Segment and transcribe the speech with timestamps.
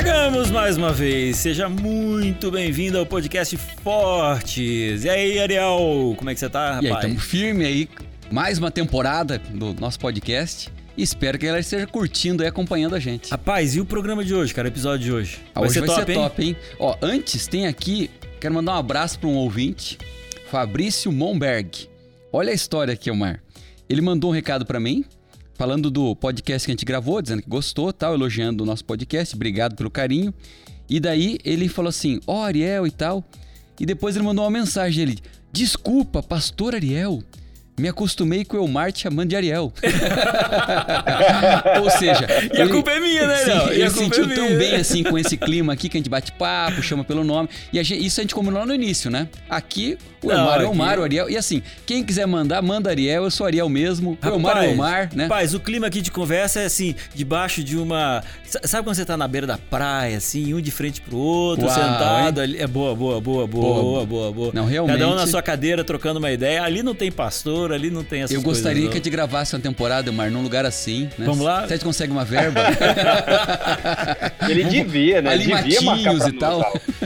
[0.00, 1.36] Chegamos mais uma vez.
[1.36, 5.04] Seja muito bem-vindo ao podcast Fortes.
[5.04, 6.84] E aí, Ariel, como é que você tá, rapaz?
[6.84, 7.86] E aí, estamos firme aí.
[8.30, 10.72] Mais uma temporada do nosso podcast.
[10.96, 13.30] Espero que ela esteja curtindo e acompanhando a gente.
[13.30, 14.68] Rapaz, e o programa de hoje, cara?
[14.68, 15.38] O episódio de hoje?
[15.54, 16.56] Ah, hoje vai, vai ser, top, hein?
[16.78, 19.98] Ó, antes tem aqui, quero mandar um abraço para um ouvinte,
[20.50, 21.90] Fabrício Monberg.
[22.32, 23.42] Olha a história aqui, Omar.
[23.86, 25.04] Ele mandou um recado para mim,
[25.60, 29.36] falando do podcast que a gente gravou, dizendo que gostou, tal, elogiando o nosso podcast,
[29.36, 30.32] obrigado pelo carinho.
[30.88, 33.22] E daí ele falou assim: "Ó, oh, Ariel e tal".
[33.78, 35.18] E depois ele mandou uma mensagem ele:
[35.52, 37.22] "Desculpa, pastor Ariel,
[37.80, 39.72] me acostumei com o Elmar te chamando de Ariel.
[41.82, 42.26] Ou seja.
[42.52, 45.18] E ele, a culpa é minha, né, sim, Ele sentiu é tão bem assim com
[45.18, 47.48] esse clima aqui que a gente bate papo, chama pelo nome.
[47.72, 49.28] E a gente, isso a gente combinou lá no início, né?
[49.48, 51.30] Aqui, o Elmar é o Elmar, o Ariel.
[51.30, 54.18] E assim, quem quiser mandar, manda Ariel, eu sou Ariel mesmo.
[54.22, 55.24] o Elmar é o Elmar, né?
[55.24, 58.22] Rapaz, o clima aqui de conversa é assim, debaixo de uma.
[58.64, 61.74] Sabe quando você tá na beira da praia, assim, um de frente pro outro, Uau,
[61.74, 62.58] sentado ali.
[62.58, 64.50] É boa, boa, boa, boa, boa, boa, boa.
[64.52, 64.98] Não, realmente.
[64.98, 66.62] Cada um na sua cadeira trocando uma ideia.
[66.62, 69.54] Ali não tem pastor ali não tem essas Eu gostaria coisas, que a gente gravasse
[69.54, 71.26] uma temporada, mas num lugar assim, né?
[71.26, 71.66] Vamos lá?
[71.66, 72.60] Se a gente consegue uma verba.
[74.48, 75.30] Ele devia, né?
[75.30, 76.60] Ali devia matinhos e tal.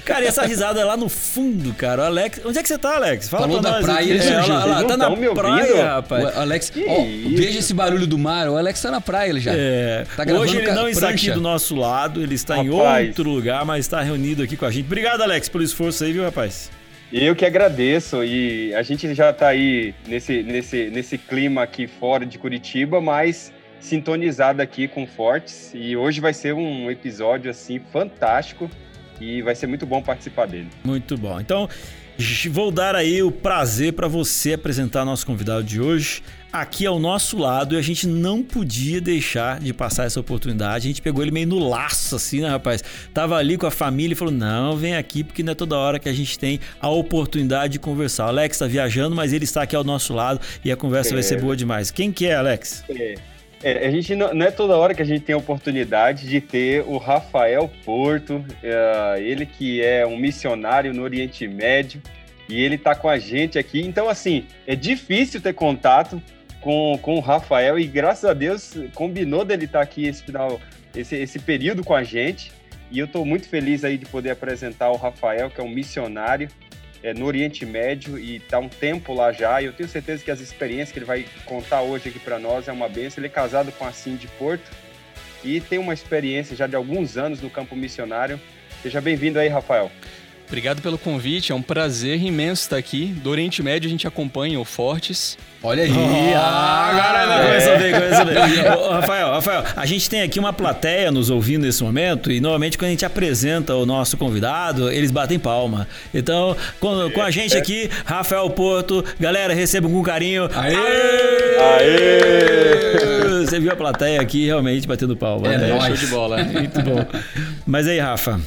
[0.04, 2.02] Cara, e essa risada é lá no fundo, cara.
[2.02, 2.40] O Alex.
[2.44, 3.28] Onde é que você tá, Alex?
[3.28, 6.36] Fala Falou da praia, ele é, lá, lá, tá na praia, rapaz.
[6.36, 8.48] O Alex, ó, veja esse barulho do mar.
[8.48, 9.52] O Alex tá na praia ele já.
[9.54, 10.04] É.
[10.16, 13.04] Tá Hoje ele não está aqui do nosso lado, ele está rapaz.
[13.04, 14.86] em outro lugar, mas está reunido aqui com a gente.
[14.86, 16.70] Obrigado, Alex, pelo esforço aí, viu, rapaz?
[17.12, 22.26] Eu que agradeço e a gente já está aí nesse, nesse, nesse clima aqui fora
[22.26, 28.70] de Curitiba, mas sintonizado aqui com Fortes e hoje vai ser um episódio assim fantástico
[29.20, 30.68] e vai ser muito bom participar dele.
[30.82, 31.38] Muito bom.
[31.38, 31.68] Então,
[32.50, 36.22] vou dar aí o prazer para você apresentar nosso convidado de hoje
[36.54, 40.86] aqui ao nosso lado e a gente não podia deixar de passar essa oportunidade.
[40.86, 42.82] A gente pegou ele meio no laço, assim, né, rapaz?
[43.12, 45.98] Tava ali com a família e falou: não, vem aqui, porque não é toda hora
[45.98, 48.26] que a gente tem a oportunidade de conversar.
[48.26, 51.14] O Alex tá viajando, mas ele está aqui ao nosso lado e a conversa é.
[51.14, 51.90] vai ser boa demais.
[51.90, 52.84] Quem que é, Alex?
[52.88, 53.14] É.
[53.62, 56.38] É, a gente não, não, é toda hora que a gente tem a oportunidade de
[56.38, 62.02] ter o Rafael Porto, é, ele que é um missionário no Oriente Médio,
[62.46, 63.80] e ele tá com a gente aqui.
[63.80, 66.22] Então, assim, é difícil ter contato
[66.64, 70.58] com, com o Rafael e graças a Deus combinou dele estar aqui esse final,
[70.96, 72.50] esse, esse período com a gente.
[72.90, 76.48] E eu estou muito feliz aí de poder apresentar o Rafael, que é um missionário
[77.02, 79.60] é, no Oriente Médio e está um tempo lá já.
[79.60, 82.66] E eu tenho certeza que as experiências que ele vai contar hoje aqui para nós
[82.66, 83.20] é uma benção.
[83.20, 84.70] Ele é casado com a Cindy Porto
[85.44, 88.40] e tem uma experiência já de alguns anos no campo missionário.
[88.82, 89.90] Seja bem-vindo aí, Rafael.
[90.46, 93.06] Obrigado pelo convite, é um prazer imenso estar aqui.
[93.06, 95.36] Do Oriente Médio a gente acompanha o Fortes.
[95.62, 95.90] Olha aí!
[95.90, 98.72] Oh, ah, agora não, começa ver, começa a ver.
[98.76, 102.76] Ô, Rafael, Rafael, a gente tem aqui uma plateia nos ouvindo nesse momento e normalmente
[102.76, 105.88] quando a gente apresenta o nosso convidado, eles batem palma.
[106.12, 110.50] Então, com, com a gente aqui, Rafael Porto, galera, recebam com carinho.
[110.54, 110.76] Aê!
[111.78, 113.44] Aê!
[113.46, 115.52] Você viu a plateia aqui realmente batendo palma.
[115.52, 115.80] É, né?
[115.80, 116.44] show de bola.
[116.44, 117.06] Muito bom.
[117.66, 118.40] Mas aí, Rafa,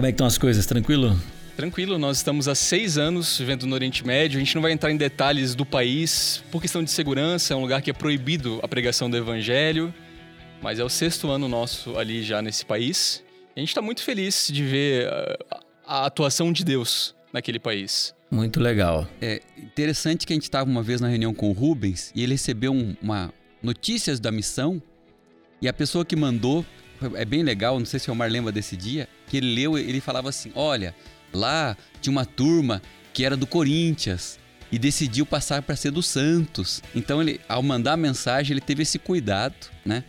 [0.00, 0.64] como é que estão as coisas?
[0.64, 1.14] Tranquilo?
[1.54, 4.38] Tranquilo, nós estamos há seis anos vivendo no Oriente Médio.
[4.38, 7.60] A gente não vai entrar em detalhes do país por questão de segurança, é um
[7.60, 9.92] lugar que é proibido a pregação do evangelho,
[10.62, 13.22] mas é o sexto ano nosso ali já nesse país.
[13.54, 17.58] E a gente está muito feliz de ver a, ah, a atuação de Deus naquele
[17.58, 18.14] país.
[18.30, 19.06] Muito legal.
[19.20, 22.32] É interessante que a gente estava uma vez na reunião com o Rubens e ele
[22.32, 24.82] recebeu um, uma notícias da missão
[25.60, 26.64] e a pessoa que mandou
[27.14, 30.00] é bem legal, não sei se o Omar lembra desse dia, que ele leu, ele
[30.00, 30.94] falava assim: olha,
[31.32, 34.38] lá tinha uma turma que era do Corinthians
[34.72, 36.82] e decidiu passar para ser do Santos.
[36.94, 40.04] Então ele, ao mandar a mensagem, ele teve esse cuidado, né,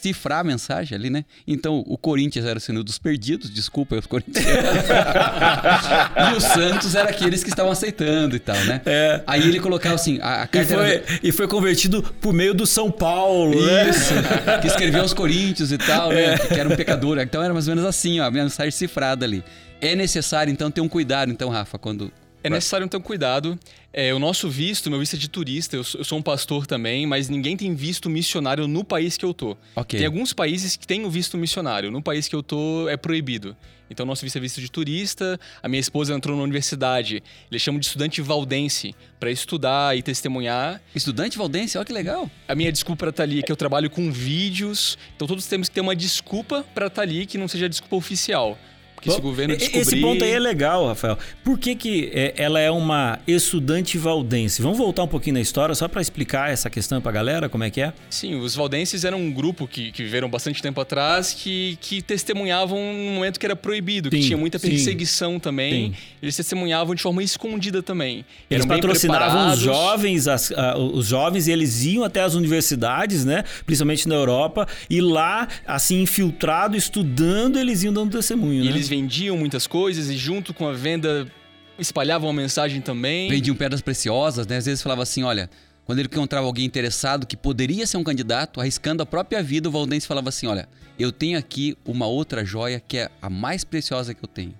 [0.00, 1.24] de cifrar a mensagem ali, né?
[1.46, 4.44] Então o Corinthians era o sino dos perdidos, desculpa os Corinthians.
[6.32, 8.80] e o Santos era aqueles que estavam aceitando e tal, né?
[8.86, 9.22] É.
[9.26, 11.04] Aí ele colocava assim, a, a carta e foi, era...
[11.22, 13.90] e foi convertido por meio do São Paulo, né?
[13.90, 14.58] Isso, né?
[14.60, 16.34] que escreveu aos Coríntios e tal, né?
[16.34, 16.38] É.
[16.38, 17.18] Que era um pecador.
[17.18, 19.44] Então era mais ou menos assim, ó, a mensagem cifrada ali.
[19.80, 23.58] É necessário então ter um cuidado, então, Rafa, quando é necessário ter um cuidado.
[23.92, 26.66] É, o nosso visto, meu visto é de turista, eu sou, eu sou, um pastor
[26.66, 29.56] também, mas ninguém tem visto missionário no país que eu tô.
[29.74, 29.98] Okay.
[29.98, 33.56] Tem alguns países que têm o visto missionário, no país que eu tô é proibido.
[33.90, 35.38] Então, nosso visto é visto de turista.
[35.60, 37.20] A minha esposa entrou na universidade,
[37.50, 40.80] eles chamam de estudante valdense, para estudar e testemunhar.
[40.94, 41.76] Estudante valdense?
[41.76, 42.30] Olha que legal.
[42.46, 45.44] A minha desculpa para estar tá ali é que eu trabalho com vídeos, então todos
[45.46, 48.56] temos que ter uma desculpa para estar tá ali que não seja desculpa oficial.
[49.00, 49.80] Porque se o governo descobrir...
[49.80, 51.18] Esse ponto aí é legal, Rafael.
[51.42, 54.60] Por que, que é, ela é uma estudante valdense?
[54.60, 57.70] Vamos voltar um pouquinho na história só para explicar essa questão pra galera, como é
[57.70, 57.94] que é?
[58.10, 62.78] Sim, os valdenses eram um grupo que, que viveram bastante tempo atrás que, que testemunhavam
[62.78, 65.72] num momento que era proibido, sim, que tinha muita perseguição sim, também.
[65.72, 65.94] Sim.
[66.22, 68.24] Eles testemunhavam de forma escondida também.
[68.50, 70.52] Eles eram patrocinavam os jovens, as,
[70.92, 73.44] os jovens e eles iam até as universidades, né?
[73.64, 78.70] Principalmente na Europa, e lá, assim, infiltrado, estudando, eles iam dando testemunho, né?
[78.70, 81.30] Eles vendiam muitas coisas e junto com a venda
[81.78, 83.30] espalhavam a mensagem também.
[83.30, 84.56] Vendiam pedras preciosas, né?
[84.56, 85.48] Às vezes falava assim, olha,
[85.84, 89.72] quando ele encontrava alguém interessado que poderia ser um candidato, arriscando a própria vida, o
[89.72, 94.12] Valdense falava assim, olha, eu tenho aqui uma outra joia que é a mais preciosa
[94.12, 94.54] que eu tenho.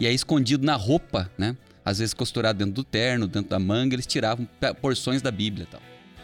[0.00, 1.54] E aí escondido na roupa, né?
[1.84, 4.48] Às vezes costurado dentro do terno, dentro da manga, eles tiravam
[4.80, 5.82] porções da Bíblia e tal.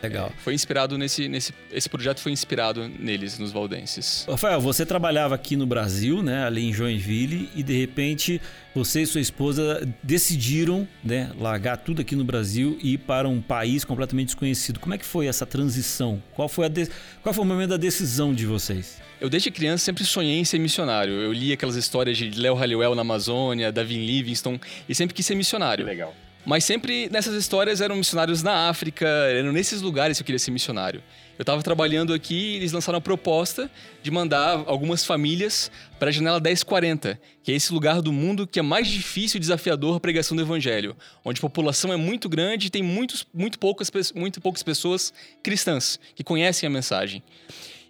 [0.09, 0.33] Legal.
[0.35, 1.53] É, foi inspirado nesse, nesse.
[1.73, 4.27] Esse projeto foi inspirado neles, nos valdenses.
[4.29, 6.45] Rafael, você trabalhava aqui no Brasil, né?
[6.45, 8.41] Ali em Joinville, e de repente
[8.75, 13.41] você e sua esposa decidiram, né, largar tudo aqui no Brasil e ir para um
[13.41, 14.81] país completamente desconhecido.
[14.81, 16.21] Como é que foi essa transição?
[16.33, 16.89] Qual foi, a de...
[17.23, 19.01] Qual foi o momento da decisão de vocês?
[19.21, 21.15] Eu desde criança sempre sonhei em ser missionário.
[21.15, 25.37] Eu li aquelas histórias de Léo Halliwell na Amazônia, Davi Livingstone, e sempre quis ser
[25.37, 25.85] missionário.
[25.85, 26.15] Que legal.
[26.45, 30.51] Mas sempre nessas histórias eram missionários na África, eram nesses lugares que eu queria ser
[30.51, 31.03] missionário.
[31.39, 33.71] Eu estava trabalhando aqui e eles lançaram a proposta
[34.03, 38.59] de mandar algumas famílias para a janela 1040, que é esse lugar do mundo que
[38.59, 40.95] é mais difícil e desafiador a pregação do evangelho,
[41.25, 45.99] onde a população é muito grande e tem muitos, muito, poucas, muito poucas pessoas cristãs
[46.15, 47.23] que conhecem a mensagem.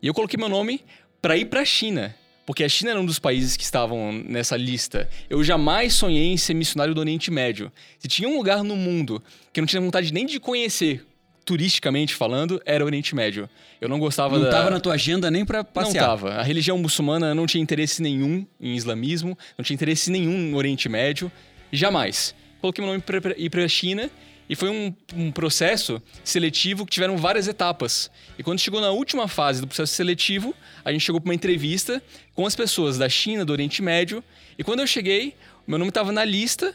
[0.00, 0.80] E eu coloquei meu nome
[1.20, 2.14] para ir para a China
[2.46, 5.08] porque a China era um dos países que estavam nessa lista.
[5.29, 7.73] Eu jamais sonhei em ser missionário do Oriente Médio.
[7.99, 11.05] Se tinha um lugar no mundo que eu não tinha vontade nem de conhecer,
[11.44, 13.49] turisticamente falando, era o Oriente Médio.
[13.81, 14.50] Eu não gostava não da...
[14.50, 16.06] Não estava na tua agenda nem para passear.
[16.06, 16.35] Não estava.
[16.35, 20.88] A religião muçulmana não tinha interesse nenhum em islamismo, não tinha interesse nenhum no Oriente
[20.88, 21.31] Médio.
[21.73, 22.35] Jamais.
[22.61, 24.11] Coloquei meu nome para ir para a China
[24.49, 28.11] e foi um, um, processo seletivo que tiveram várias etapas.
[28.38, 30.55] E quando chegou na última fase do processo seletivo,
[30.85, 32.02] a gente chegou para uma entrevista
[32.35, 34.23] com as pessoas da China, do Oriente Médio.
[34.58, 35.35] E quando eu cheguei,
[35.67, 36.75] meu nome estava na lista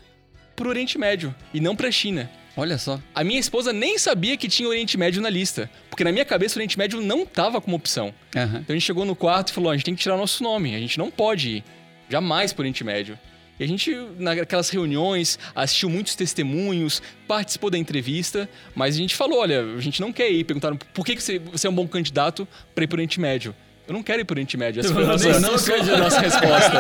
[0.56, 2.30] para o Oriente Médio e não para a China.
[2.58, 3.00] Olha só.
[3.16, 6.56] A minha esposa nem sabia que tinha Oriente Médio na lista, porque na minha cabeça
[6.56, 8.14] o Oriente Médio não estava como opção.
[8.36, 8.44] Uhum.
[8.44, 10.76] Então a gente chegou no quarto e falou: a gente tem que tirar nosso nome,
[10.76, 11.64] a gente não pode ir
[12.10, 13.18] jamais para o Oriente Médio.
[13.60, 19.40] E a gente, naquelas reuniões, assistiu muitos testemunhos, participou da entrevista, mas a gente falou:
[19.40, 20.46] olha, a gente não quer ir.
[20.46, 23.54] Perguntaram por que você é um bom candidato para ir para o Oriente Médio.
[23.90, 24.82] Eu não quero ir para o Oriente Médio.
[24.82, 26.78] Essa foi a nossa, não sou a nossa resposta.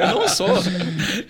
[0.00, 0.48] eu não sou.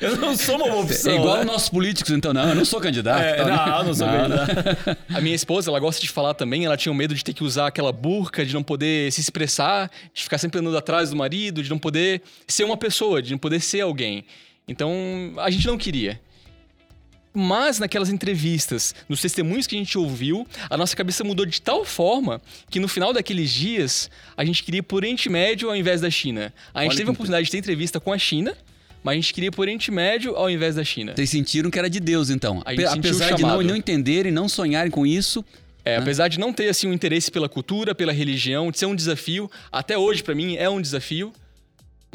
[0.00, 1.12] Eu não sou uma opção.
[1.12, 1.44] É igual né?
[1.44, 2.32] nossos políticos, então.
[2.32, 3.20] Não, eu não sou candidato.
[3.20, 4.98] É, não, não sou não, candidato.
[5.14, 6.64] A minha esposa, ela gosta de falar também.
[6.64, 10.22] Ela tinha medo de ter que usar aquela burca, de não poder se expressar, de
[10.22, 13.60] ficar sempre andando atrás do marido, de não poder ser uma pessoa, de não poder
[13.60, 14.24] ser alguém.
[14.66, 14.90] Então,
[15.36, 16.18] a gente não queria.
[17.38, 21.84] Mas naquelas entrevistas, nos testemunhos que a gente ouviu, a nossa cabeça mudou de tal
[21.84, 22.40] forma
[22.70, 26.08] que no final daqueles dias a gente queria ir por Oriente Médio ao invés da
[26.08, 26.50] China.
[26.72, 28.56] A gente Olha teve a oportunidade de ter entrevista com a China,
[29.04, 31.12] mas a gente queria ir por Oriente Médio ao invés da China.
[31.14, 32.62] Vocês sentiram que era de Deus, então.
[32.64, 35.44] Apesar de não, não entenderem, não sonharem com isso,
[35.84, 35.96] é, né?
[35.98, 39.50] apesar de não ter assim um interesse pela cultura, pela religião, de ser um desafio,
[39.70, 41.34] até hoje para mim é um desafio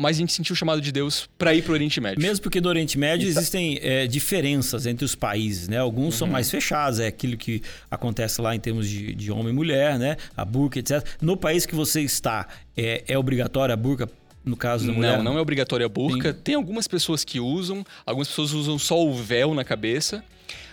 [0.02, 2.22] mas a gente sentiu o chamado de Deus para ir para o Oriente Médio.
[2.22, 5.78] Mesmo porque no Oriente Médio existem é, diferenças entre os países, né?
[5.78, 6.20] Alguns uhum.
[6.20, 10.00] são mais fechados, é aquilo que acontece lá em termos de, de homem e mulher,
[10.00, 10.18] né?
[10.36, 11.06] A burca, etc.
[11.22, 14.10] No país que você está, é, é obrigatória a burca
[14.44, 15.18] no caso da mulher?
[15.18, 16.34] Não, não é obrigatória a burca.
[16.34, 20.24] Tem algumas pessoas que usam, algumas pessoas usam só o véu na cabeça.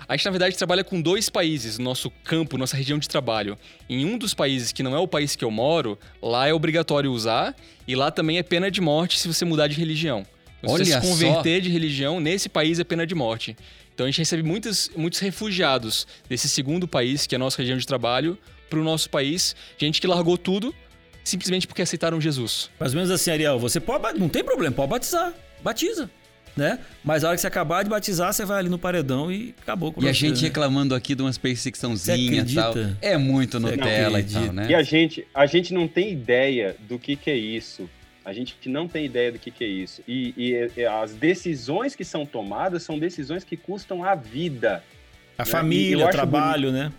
[0.08, 3.58] A gente, na verdade, trabalha com dois países no nosso campo, nossa região de trabalho.
[3.90, 7.12] Em um dos países, que não é o país que eu moro, lá é obrigatório
[7.12, 7.54] usar
[7.86, 10.26] e lá também é pena de morte se você mudar de religião.
[10.64, 11.60] Se Olha você se converter só.
[11.60, 13.54] de religião, nesse país é pena de morte.
[13.92, 17.76] Então a gente recebe muitos, muitos refugiados desse segundo país, que é a nossa região
[17.76, 18.38] de trabalho,
[18.70, 19.54] para o nosso país.
[19.76, 20.74] Gente que largou tudo
[21.22, 22.70] simplesmente porque aceitaram Jesus.
[22.80, 25.34] Mais ou menos assim, Ariel, você pode, não tem problema, pode batizar.
[25.62, 26.10] Batiza
[26.58, 26.78] né?
[27.02, 29.92] Mas a hora que você acabar de batizar, você vai ali no paredão e acabou
[29.92, 30.48] com E a gente né?
[30.48, 32.74] reclamando aqui de umas perseguiçãozinha e tal.
[33.00, 34.66] É muito Nutella e tal, né?
[34.68, 37.88] E a gente, a gente não tem ideia do que, que é isso.
[38.24, 40.02] A gente não tem ideia do que, que é isso.
[40.06, 44.82] E, e, e, as decisões que são tomadas são decisões que custam a vida.
[45.38, 45.50] A né?
[45.50, 46.84] família, o trabalho, bonito.
[46.84, 46.92] né?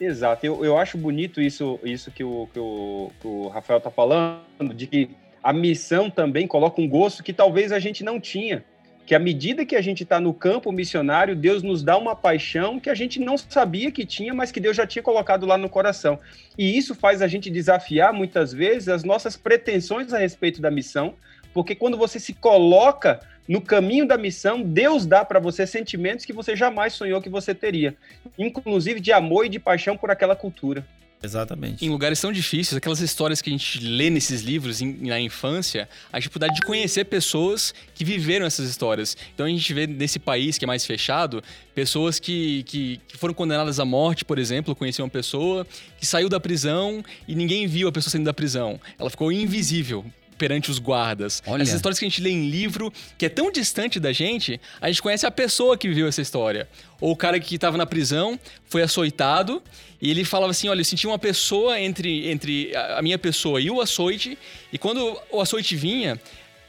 [0.00, 0.44] Exato.
[0.44, 4.74] Eu, eu acho bonito isso, isso que, o, que, o, que o Rafael tá falando,
[4.74, 5.10] de que
[5.42, 8.64] a missão também coloca um gosto que talvez a gente não tinha
[9.08, 12.78] que à medida que a gente está no campo missionário, Deus nos dá uma paixão
[12.78, 15.66] que a gente não sabia que tinha, mas que Deus já tinha colocado lá no
[15.66, 16.18] coração.
[16.58, 21.14] E isso faz a gente desafiar muitas vezes as nossas pretensões a respeito da missão,
[21.54, 26.32] porque quando você se coloca no caminho da missão, Deus dá para você sentimentos que
[26.34, 27.96] você jamais sonhou que você teria,
[28.38, 30.84] inclusive de amor e de paixão por aquela cultura.
[31.22, 31.84] Exatamente.
[31.84, 35.88] Em lugares tão difíceis, aquelas histórias que a gente lê nesses livros em, na infância,
[36.12, 39.16] a dificuldade de conhecer pessoas que viveram essas histórias.
[39.34, 41.42] Então a gente vê nesse país que é mais fechado,
[41.74, 44.74] pessoas que, que, que foram condenadas à morte, por exemplo.
[44.76, 45.66] Conheci uma pessoa
[45.98, 48.80] que saiu da prisão e ninguém viu a pessoa saindo da prisão.
[48.98, 50.04] Ela ficou invisível
[50.38, 51.42] perante os guardas.
[51.46, 51.62] Olha.
[51.62, 54.88] Essas histórias que a gente lê em livro, que é tão distante da gente, a
[54.88, 56.68] gente conhece a pessoa que viveu essa história.
[57.00, 59.62] Ou o cara que estava na prisão, foi açoitado,
[60.00, 63.70] e ele falava assim: olha, eu senti uma pessoa entre, entre a minha pessoa e
[63.70, 64.38] o açoite,
[64.72, 66.18] e quando o açoite vinha,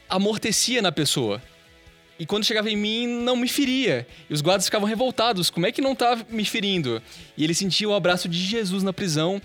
[0.08, 1.40] amortecia na pessoa.
[2.18, 4.06] E quando chegava em mim, não me feria.
[4.28, 5.48] E os guardas ficavam revoltados.
[5.48, 7.00] Como é que não tá me ferindo?
[7.34, 9.40] E ele sentia o abraço de Jesus na prisão,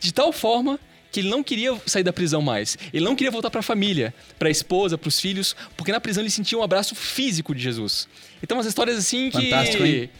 [0.00, 0.76] de tal forma
[1.16, 2.76] que ele não queria sair da prisão mais.
[2.92, 5.98] Ele não queria voltar para a família, para a esposa, para os filhos, porque na
[5.98, 8.06] prisão ele sentia um abraço físico de Jesus.
[8.42, 10.10] Então, umas histórias assim que Fantástico, hein?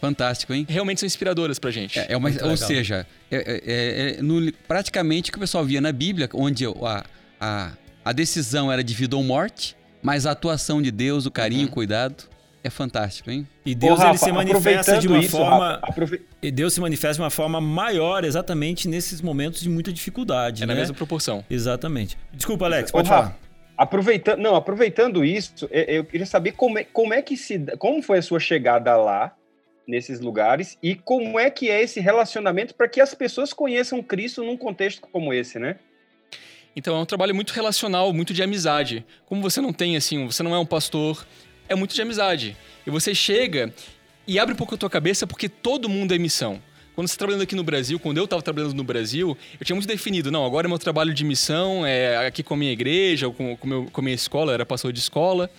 [0.00, 0.66] Fantástico, hein?
[0.68, 1.98] realmente são inspiradoras pra gente.
[1.98, 5.80] É, é uma, ou seja, é, é- é no- praticamente o que o pessoal via
[5.80, 7.04] na Bíblia, onde a,
[7.40, 7.72] a,
[8.04, 11.70] a decisão era de vida ou morte, mas a atuação de Deus, o carinho, o
[11.70, 12.24] cuidado,
[12.64, 13.46] é fantástico, hein?
[13.64, 15.74] E Deus Ô, Rafa, ele se manifesta de uma isso, forma.
[15.74, 19.92] Rafa, aprove- E Deus se manifesta de uma forma maior exatamente nesses momentos de muita
[19.92, 20.72] dificuldade, É né?
[20.74, 21.44] na mesma proporção.
[21.50, 22.16] Exatamente.
[22.32, 23.38] Desculpa, Alex, Ô, pode Rafa, falar.
[23.76, 28.02] Aproveitando, não, aproveitando isso, é- eu queria saber como é, como é que se, como
[28.02, 29.34] foi a sua chegada lá
[29.86, 34.42] nesses lugares e como é que é esse relacionamento para que as pessoas conheçam Cristo
[34.42, 35.76] num contexto como esse, né?
[36.76, 39.04] Então é um trabalho muito relacional, muito de amizade.
[39.26, 41.24] Como você não tem assim, você não é um pastor,
[41.68, 42.56] é muito de amizade.
[42.86, 43.72] E você chega
[44.26, 46.60] e abre um pouco a tua cabeça porque todo mundo é missão.
[46.94, 49.74] Quando você está trabalhando aqui no Brasil, quando eu estava trabalhando no Brasil, eu tinha
[49.74, 53.26] muito definido, não, agora é meu trabalho de missão, é aqui com a minha igreja,
[53.26, 55.50] ou com, com, meu, com a minha escola, era pastor de escola.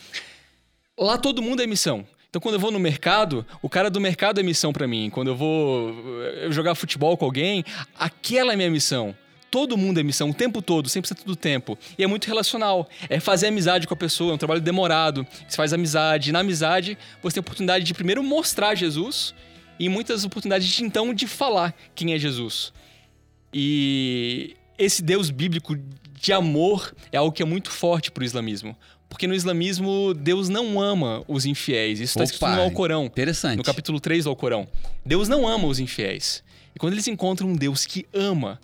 [0.97, 2.07] Lá todo mundo é missão.
[2.29, 5.09] Então, quando eu vou no mercado, o cara do mercado é missão pra mim.
[5.09, 7.63] Quando eu vou eh, jogar futebol com alguém,
[7.97, 9.15] aquela é minha missão.
[9.55, 11.79] Todo mundo é missão, o tempo todo, 100% do tempo.
[11.97, 12.89] E é muito relacional.
[13.07, 15.25] É fazer amizade com a pessoa, é um trabalho demorado.
[15.47, 16.29] Você faz amizade.
[16.29, 19.33] E na amizade, você tem a oportunidade de primeiro mostrar Jesus
[19.79, 22.73] e muitas oportunidades de então de falar quem é Jesus.
[23.53, 25.77] E esse Deus bíblico
[26.19, 28.75] de amor é algo que é muito forte pro islamismo.
[29.07, 32.01] Porque no islamismo, Deus não ama os infiéis.
[32.01, 33.05] Isso está escrito no Alcorão.
[33.05, 33.55] Interessante.
[33.55, 34.67] No capítulo 3 do Alcorão.
[35.05, 36.43] Deus não ama os infiéis.
[36.75, 38.59] E quando eles encontram um Deus que ama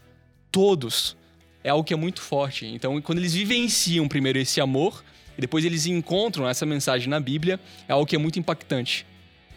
[0.51, 1.15] todos,
[1.63, 2.65] é algo que é muito forte.
[2.65, 5.03] Então, quando eles vivenciam primeiro esse amor,
[5.37, 9.05] e depois eles encontram essa mensagem na Bíblia, é algo que é muito impactante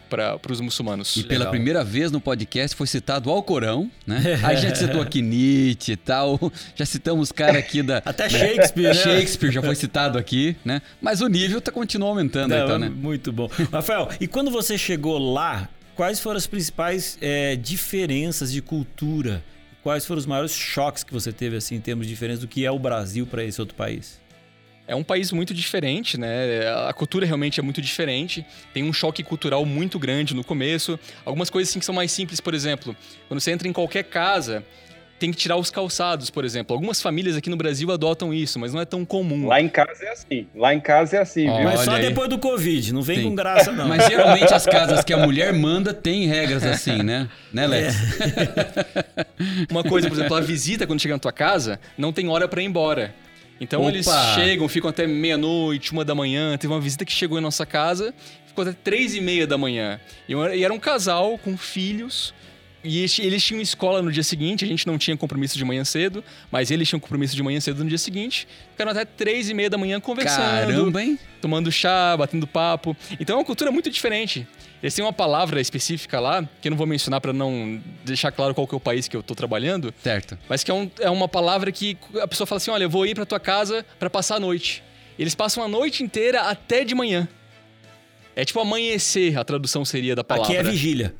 [0.09, 1.15] para os muçulmanos.
[1.17, 1.51] E pela Legal.
[1.51, 4.39] primeira vez no podcast foi citado o Alcorão, né?
[4.43, 6.39] Aí já citou aqui Nietzsche e tal,
[6.75, 7.97] já citamos cara aqui da...
[8.05, 8.93] Até Shakespeare, né?
[8.93, 10.81] Shakespeare já foi citado aqui, né?
[11.01, 12.89] Mas o nível tá, continua aumentando, Não, então, né?
[12.89, 13.49] Muito bom.
[13.71, 19.43] Rafael, e quando você chegou lá, quais foram as principais é, diferenças de cultura?
[19.85, 22.65] Quais foram os maiores choques que você teve, assim, em termos de diferença do que
[22.65, 24.19] é o Brasil para esse outro país?
[24.87, 26.67] É um país muito diferente, né?
[26.87, 28.43] A cultura realmente é muito diferente.
[28.73, 30.99] Tem um choque cultural muito grande no começo.
[31.23, 34.65] Algumas coisas assim que são mais simples, por exemplo, quando você entra em qualquer casa,
[35.25, 36.75] tem que tirar os calçados, por exemplo.
[36.75, 39.47] Algumas famílias aqui no Brasil adotam isso, mas não é tão comum.
[39.47, 40.47] Lá em casa é assim.
[40.53, 41.63] Lá em casa é assim, viu?
[41.63, 42.03] Mas só aí.
[42.03, 43.23] depois do Covid, não vem Sim.
[43.23, 43.87] com graça, não.
[43.87, 47.27] Mas geralmente as casas que a mulher manda tem regras assim, né?
[47.51, 47.95] Né, Lex?
[49.71, 52.61] Uma coisa, por exemplo, a visita quando chega na tua casa, não tem hora pra
[52.61, 53.11] ir embora.
[53.59, 53.89] Então Opa!
[53.89, 56.55] eles chegam, ficam até meia-noite, uma da manhã.
[56.55, 58.13] Teve uma visita que chegou em nossa casa,
[58.45, 59.99] ficou até três e meia da manhã.
[60.29, 62.31] E era um casal com filhos.
[62.87, 66.23] E eles, tinham escola no dia seguinte, a gente não tinha compromisso de manhã cedo,
[66.51, 68.47] mas eles tinham compromisso de manhã cedo no dia seguinte.
[68.71, 71.17] Ficaram até três e meia da manhã conversando Caramba, hein?
[71.41, 72.95] tomando chá, batendo papo.
[73.19, 74.47] Então é uma cultura muito diferente.
[74.83, 78.53] Eles têm uma palavra específica lá, que eu não vou mencionar para não deixar claro
[78.53, 80.37] qual que é o país que eu tô trabalhando, Certo.
[80.47, 83.03] mas que é, um- é uma palavra que a pessoa fala assim: olha, eu vou
[83.07, 84.83] ir pra tua casa para passar a noite.
[85.17, 87.27] Eles passam a noite inteira até de manhã.
[88.35, 90.51] É tipo amanhecer, a tradução seria da palavra.
[90.53, 91.15] Aqui é vigília.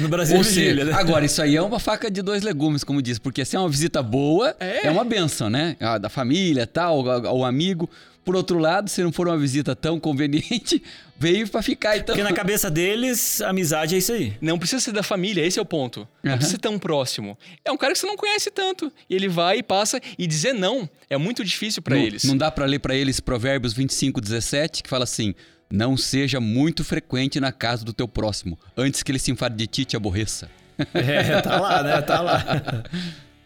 [0.00, 0.92] No Brasil é Ou vigília, seja, né?
[1.00, 3.68] agora isso aí é uma faca de dois legumes, como diz, porque se é uma
[3.68, 4.90] visita boa, é, É.
[4.90, 5.76] uma benção, né?
[5.80, 7.88] Ah, Da família, tal, o amigo.
[8.24, 10.82] Por outro lado, se não for uma visita tão conveniente,
[11.18, 12.14] veio pra ficar então.
[12.14, 14.34] Porque na cabeça deles, amizade é isso aí.
[14.38, 16.00] Não precisa ser da família, esse é o ponto.
[16.22, 16.36] Não Aham.
[16.36, 17.38] precisa ser tão próximo.
[17.64, 18.92] É um cara que você não conhece tanto.
[19.08, 19.98] E ele vai e passa.
[20.18, 22.24] E dizer não é muito difícil pra não, eles.
[22.24, 25.34] Não dá pra ler pra eles Provérbios 25, 17, que fala assim:
[25.70, 29.66] Não seja muito frequente na casa do teu próximo, antes que ele se enfade de
[29.66, 30.48] ti e te aborreça.
[30.94, 32.02] É, tá lá, né?
[32.02, 32.44] Tá lá.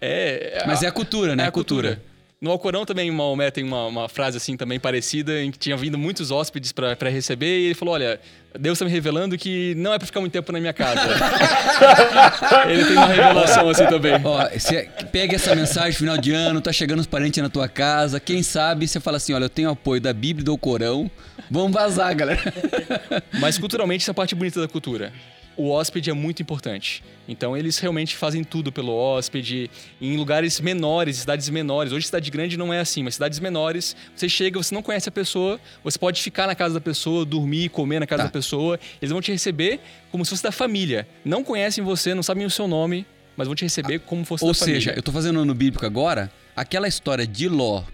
[0.00, 1.44] É, Mas é a cultura, né?
[1.44, 2.02] é a cultura.
[2.42, 5.96] No Alcorão também, Maomé tem uma, uma, frase assim também parecida, em que tinha vindo
[5.96, 8.18] muitos hóspedes para receber, e ele falou: Olha,
[8.58, 11.02] Deus está me revelando que não é para ficar muito tempo na minha casa.
[12.68, 14.14] ele tem uma revelação assim também.
[14.24, 18.18] Ó, você pega essa mensagem final de ano, tá chegando os parentes na tua casa,
[18.18, 21.08] quem sabe você fala assim: Olha, eu tenho apoio da Bíblia e do Corão,
[21.48, 22.42] vamos vazar, galera.
[23.38, 25.12] Mas culturalmente, essa é a parte bonita da cultura
[25.56, 27.02] o hóspede é muito importante.
[27.28, 31.92] Então eles realmente fazem tudo pelo hóspede em lugares menores, cidades menores.
[31.92, 35.12] Hoje cidade grande não é assim, mas cidades menores, você chega, você não conhece a
[35.12, 38.28] pessoa, você pode ficar na casa da pessoa, dormir, comer na casa tá.
[38.28, 38.78] da pessoa.
[39.00, 39.80] Eles vão te receber
[40.10, 41.06] como se fosse da família.
[41.24, 43.06] Não conhecem você, não sabem o seu nome,
[43.36, 44.92] mas vão te receber ah, como fosse Ou da seja, família.
[44.94, 47.84] eu estou fazendo ano bíblico agora, aquela história de Ló,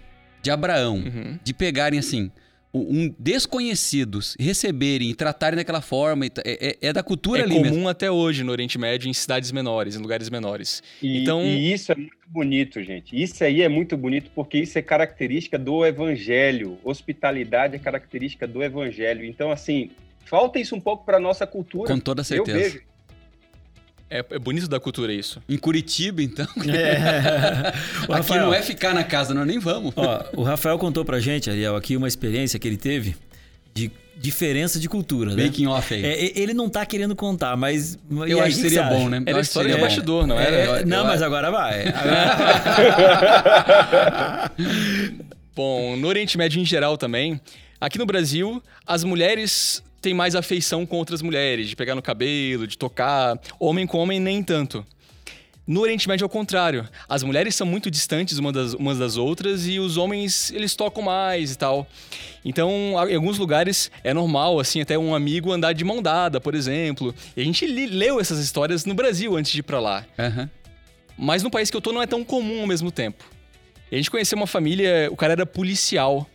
[0.41, 1.39] de Abraão, uhum.
[1.43, 2.31] de pegarem assim,
[2.73, 7.63] um desconhecidos receberem e tratarem daquela forma é, é, é da cultura é ali comum
[7.63, 7.89] mesmo.
[7.89, 10.83] até hoje no Oriente Médio em cidades menores, em lugares menores.
[11.01, 13.19] E, então e isso é muito bonito, gente.
[13.19, 16.77] Isso aí é muito bonito porque isso é característica do Evangelho.
[16.83, 19.25] Hospitalidade é característica do Evangelho.
[19.25, 19.89] Então assim
[20.25, 21.91] falta isso um pouco para nossa cultura.
[21.91, 22.57] Com toda certeza.
[22.57, 22.88] Eu vejo.
[24.09, 25.41] É, é, bonito da cultura isso.
[25.47, 26.47] Em Curitiba, então.
[26.67, 27.73] É.
[28.03, 29.93] aqui Rafael, não é ficar na casa, nós nem vamos.
[29.95, 33.15] Ó, o Rafael contou pra gente, Ariel, aqui uma experiência que ele teve
[33.73, 35.45] de diferença de cultura, né?
[35.45, 36.03] Making off aí.
[36.03, 37.97] É, ele não tá querendo contar, mas.
[38.27, 39.21] Eu acho que seria bom, né?
[39.25, 40.79] Era história de bastidor, não era?
[40.79, 41.85] É, não, eu, mas agora vai.
[45.55, 47.39] bom, no Oriente Médio em geral também.
[47.79, 52.65] Aqui no Brasil, as mulheres tem mais afeição com outras mulheres, de pegar no cabelo,
[52.65, 53.39] de tocar.
[53.59, 54.85] Homem com homem, nem tanto.
[55.69, 56.89] No Oriente Médio, ao contrário.
[57.07, 61.03] As mulheres são muito distantes umas das, umas das outras e os homens, eles tocam
[61.03, 61.87] mais e tal.
[62.43, 62.71] Então,
[63.07, 67.13] em alguns lugares é normal, assim, até um amigo andar de mão dada, por exemplo.
[67.37, 70.03] E a gente leu essas histórias no Brasil antes de ir pra lá.
[70.17, 70.49] Uhum.
[71.15, 73.23] Mas no país que eu tô não é tão comum ao mesmo tempo.
[73.91, 76.27] E a gente conheceu uma família, o cara era policial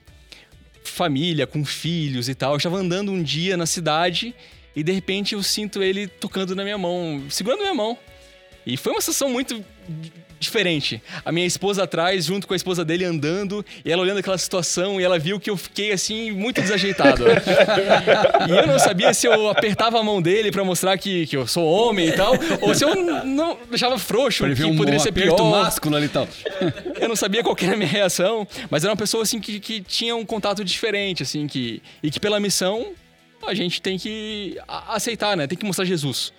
[0.91, 2.53] família, com filhos e tal.
[2.53, 4.35] Eu estava andando um dia na cidade
[4.75, 7.99] e de repente eu sinto ele tocando na minha mão, segurando minha mão.
[8.67, 9.65] E foi uma sensação muito
[10.39, 11.03] diferente.
[11.25, 15.01] A minha esposa atrás, junto com a esposa dele andando, e ela olhando aquela situação,
[15.01, 17.25] e ela viu que eu fiquei assim, muito desajeitado.
[18.49, 21.47] e eu não sabia se eu apertava a mão dele para mostrar que, que eu
[21.47, 25.43] sou homem e tal, ou se eu não deixava frouxo, que um, poderia ser pior.
[25.51, 26.29] másculo ali e tal.
[27.01, 29.81] eu não sabia qual era a minha reação, mas era uma pessoa assim que, que
[29.81, 32.93] tinha um contato diferente, assim, que, e que pela missão
[33.47, 35.47] a gente tem que aceitar, né?
[35.47, 36.33] Tem que mostrar Jesus.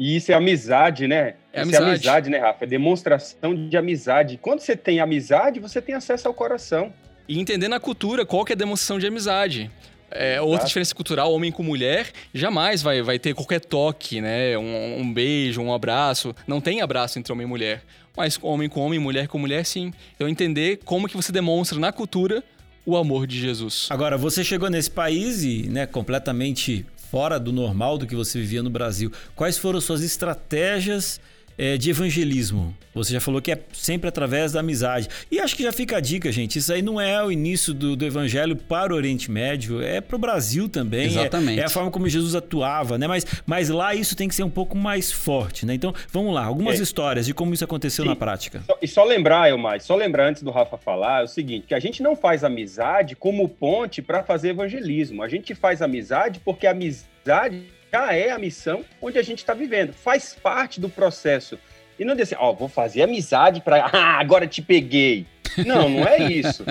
[0.00, 1.34] E isso é amizade, né?
[1.52, 1.84] É isso amizade.
[1.84, 2.64] é amizade, né, Rafa?
[2.64, 4.38] É demonstração de amizade.
[4.40, 6.90] Quando você tem amizade, você tem acesso ao coração.
[7.28, 9.70] E entender na cultura qual que é a demonstração de amizade.
[10.10, 14.56] É, outra diferença cultural, homem com mulher, jamais vai, vai ter qualquer toque, né?
[14.56, 16.34] Um, um, beijo, um abraço.
[16.46, 17.82] Não tem abraço entre homem e mulher.
[18.16, 19.92] Mas homem com homem, mulher com mulher, sim.
[20.16, 22.42] Então entender como que você demonstra na cultura
[22.86, 23.86] o amor de Jesus.
[23.90, 28.62] Agora, você chegou nesse país e, né, completamente fora do normal do que você vivia
[28.62, 29.12] no Brasil.
[29.34, 31.20] Quais foram suas estratégias
[31.60, 32.74] é, de evangelismo?
[32.94, 35.08] Você já falou que é sempre através da amizade.
[35.30, 36.58] E acho que já fica a dica, gente.
[36.58, 40.16] Isso aí não é o início do, do evangelho para o Oriente Médio, é para
[40.16, 41.06] o Brasil também.
[41.06, 41.60] Exatamente.
[41.60, 43.06] É, é, a forma como Jesus atuava, né?
[43.06, 45.74] Mas, mas lá isso tem que ser um pouco mais forte, né?
[45.74, 46.46] Então, vamos lá.
[46.46, 46.82] Algumas é.
[46.82, 48.08] histórias de como isso aconteceu Sim.
[48.08, 48.62] na prática.
[48.80, 51.80] E só lembrar, Elmar, só lembrar antes do Rafa falar, é o seguinte, que a
[51.80, 55.22] gente não faz amizade como ponte para fazer evangelismo.
[55.22, 59.54] A gente faz amizade porque a amizade já é a missão onde a gente está
[59.54, 61.58] vivendo, faz parte do processo.
[61.98, 63.90] E não dizer ó, oh, vou fazer amizade para.
[63.92, 65.26] Ah, agora te peguei.
[65.66, 66.64] Não, não é isso.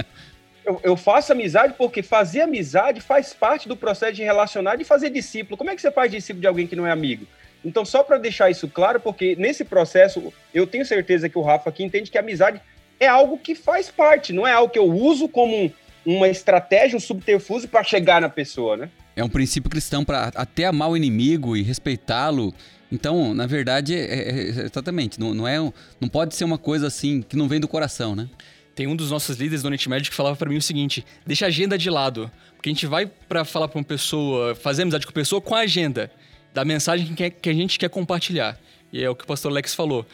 [0.66, 5.10] Eu, eu, faço amizade porque fazer amizade faz parte do processo de relacionar e fazer
[5.10, 5.58] discípulo.
[5.58, 7.28] Como é que você faz discípulo de alguém que não é amigo?
[7.64, 11.70] Então, só para deixar isso claro, porque nesse processo eu tenho certeza que o Rafa
[11.70, 12.62] aqui entende que a amizade
[13.00, 15.72] é algo que faz parte, não é algo que eu uso como um,
[16.06, 18.90] uma estratégia, um subterfúgio para chegar na pessoa, né?
[19.20, 22.54] É um princípio cristão para até amar o inimigo e respeitá-lo.
[22.90, 25.58] Então, na verdade, é, é, é, exatamente, não, não, é,
[26.00, 28.30] não pode ser uma coisa assim que não vem do coração, né?
[28.74, 31.44] Tem um dos nossos líderes do Oriente Médio que falava para mim o seguinte: deixa
[31.44, 32.32] a agenda de lado.
[32.56, 35.54] Porque a gente vai para falar para uma pessoa, fazer amizade com a pessoa com
[35.54, 36.10] a agenda
[36.54, 38.58] da mensagem que, que a gente quer compartilhar.
[38.92, 40.06] E é o que o pastor Lex falou.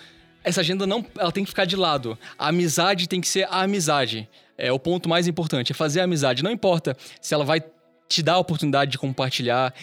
[0.43, 2.17] Essa agenda não, ela tem que ficar de lado.
[2.39, 4.27] A amizade tem que ser a amizade.
[4.57, 6.43] É o ponto mais importante, é fazer a amizade.
[6.43, 7.61] Não importa se ela vai
[8.07, 9.73] te dar a oportunidade de compartilhar.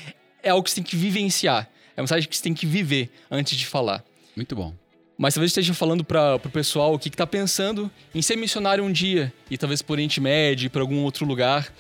[0.42, 1.68] É algo que você tem que vivenciar.
[1.96, 4.04] É uma mensagem que você tem que viver antes de falar.
[4.36, 4.74] Muito bom.
[5.16, 9.32] Mas talvez esteja falando para o pessoal que está pensando em ser missionário um dia,
[9.50, 11.72] e talvez por Oriente Médio, para algum outro lugar.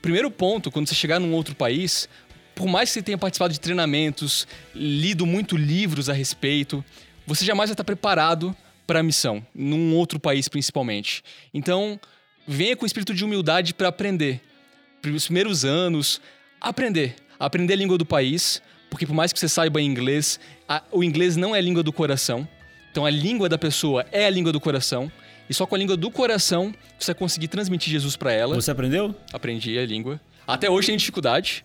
[0.00, 2.08] Primeiro ponto, quando você chegar num outro país,
[2.54, 6.84] por mais que você tenha participado de treinamentos, lido muito livros a respeito,
[7.26, 8.56] você jamais vai estar preparado
[8.86, 11.22] para a missão, num outro país principalmente.
[11.52, 12.00] Então,
[12.46, 14.40] venha com espírito de humildade para aprender.
[15.10, 16.20] Os primeiros anos,
[16.60, 17.16] aprender.
[17.38, 20.38] Aprender a língua do país, porque por mais que você saiba inglês,
[20.68, 22.46] a, o inglês não é a língua do coração.
[22.90, 25.10] Então, a língua da pessoa é a língua do coração.
[25.48, 28.54] E só com a língua do coração você vai conseguir transmitir Jesus para ela.
[28.54, 29.14] Você aprendeu?
[29.32, 30.20] Aprendi a língua.
[30.46, 31.64] Até hoje tem dificuldade.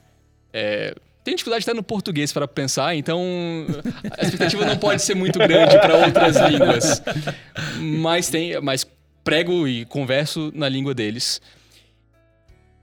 [0.52, 3.22] É, tem dificuldade até no português para pensar, então
[4.18, 7.04] a expectativa não pode ser muito grande para outras línguas.
[7.80, 8.88] Mas tem, mas
[9.24, 11.42] prego e converso na língua deles.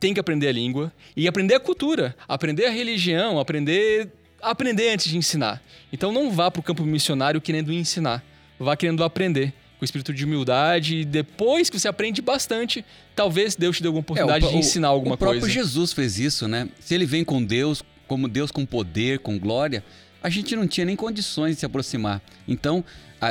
[0.04, 4.10] Tem que aprender a língua e aprender a cultura, aprender a religião, aprender
[4.42, 5.62] aprender antes de ensinar.
[5.90, 8.22] Então não vá para o campo missionário querendo ensinar,
[8.60, 10.98] vá querendo aprender com espírito de humildade.
[10.98, 12.84] E depois que você aprende bastante,
[13.16, 15.54] talvez Deus te dê alguma oportunidade É, o- de ensinar alguma O próprio coisa.
[15.54, 16.68] Jesus fez isso, né?
[16.80, 19.82] Se ele vem com Deus, como Deus com poder, com glória,
[20.22, 22.20] a gente não tinha nem condições de se aproximar.
[22.46, 22.84] Então,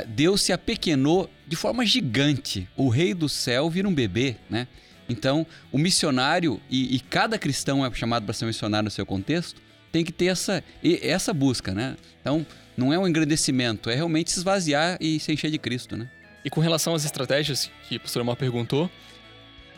[0.08, 2.68] Deus se apequenou de forma gigante.
[2.76, 4.68] O rei do céu vira um bebê, né?
[5.14, 9.62] Então, o missionário, e, e cada cristão é chamado para ser missionário no seu contexto,
[9.92, 11.96] tem que ter essa, essa busca, né?
[12.20, 12.46] Então,
[12.76, 16.10] não é um engrandecimento, é realmente se esvaziar e se encher de Cristo, né?
[16.44, 18.90] E com relação às estratégias que o pastor Amar perguntou,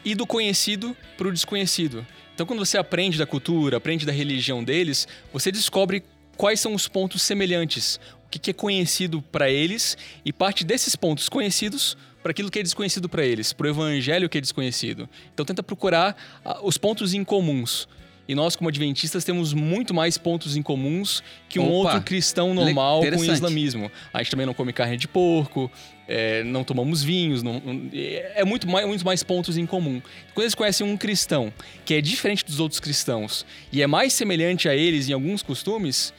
[0.05, 2.07] e do conhecido para o desconhecido.
[2.33, 6.03] Então, quando você aprende da cultura, aprende da religião deles, você descobre
[6.37, 11.27] quais são os pontos semelhantes, o que é conhecido para eles, e parte desses pontos
[11.27, 15.07] conhecidos para aquilo que é desconhecido para eles, para o evangelho que é desconhecido.
[15.31, 17.87] Então, tenta procurar ah, os pontos em comuns.
[18.27, 22.51] E nós, como adventistas, temos muito mais pontos em comuns que um Opa, outro cristão
[22.55, 23.91] normal com o islamismo.
[24.11, 25.71] A gente também não come carne de porco,
[26.07, 30.01] é, não tomamos vinhos, não- não- é muito mais, muito mais pontos em comum.
[30.33, 31.53] Quando eles conhecem um cristão
[31.85, 36.11] que é diferente dos outros cristãos e é mais semelhante a eles em alguns costumes,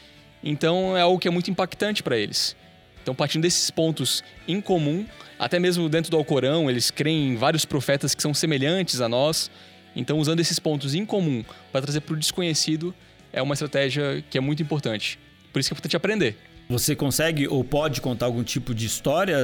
[0.45, 2.55] então é algo que é muito impactante para eles.
[3.07, 5.07] Então, partindo desses pontos em comum,
[5.39, 9.49] até mesmo dentro do Alcorão, eles creem em vários profetas que são semelhantes a nós.
[9.95, 12.93] Então, usando esses pontos em comum para trazer para o desconhecido
[13.33, 15.21] é uma estratégia que é muito importante.
[15.53, 16.37] Por isso que é importante aprender.
[16.69, 19.39] Você consegue ou pode contar algum tipo de história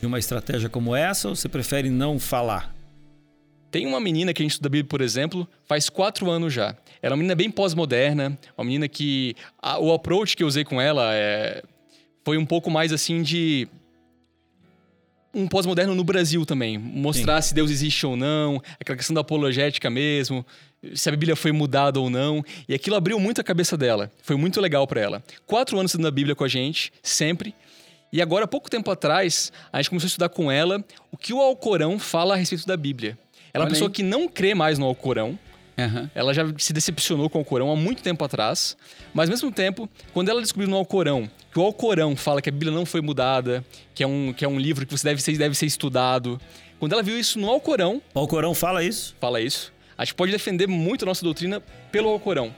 [0.00, 2.74] de uma estratégia como essa ou você prefere não falar?
[3.70, 6.68] Tem uma menina que a gente estuda a Bíblia, por exemplo, faz quatro anos já.
[7.02, 10.64] Ela é uma menina bem pós-moderna, uma menina que a- o approach que eu usei
[10.64, 11.62] com ela é,
[12.26, 13.68] foi um pouco mais assim de
[15.32, 19.88] um pós-moderno no Brasil também, mostrar se Deus existe ou não, aquela questão da apologética
[19.88, 20.44] mesmo,
[20.92, 24.10] se a Bíblia foi mudada ou não, e aquilo abriu muito a cabeça dela.
[24.24, 25.22] Foi muito legal para ela.
[25.46, 27.54] Quatro anos estudando a Bíblia com a gente, sempre.
[28.12, 31.40] E agora, pouco tempo atrás, a gente começou a estudar com ela o que o
[31.40, 33.16] Alcorão fala a respeito da Bíblia.
[33.54, 35.38] Ela é uma pessoa que não crê mais no Alcorão.
[35.78, 36.10] Aham.
[36.14, 38.76] Ela já se decepcionou com o Alcorão há muito tempo atrás.
[39.12, 42.52] Mas, ao mesmo tempo, quando ela descobriu no Alcorão que o Alcorão fala que a
[42.52, 45.36] Bíblia não foi mudada, que é um, que é um livro que você deve ser,
[45.36, 46.40] deve ser estudado.
[46.78, 49.14] Quando ela viu isso no Alcorão, O Alcorão fala isso?
[49.20, 52.54] fala isso, a gente pode defender muito a nossa doutrina pelo Alcorão.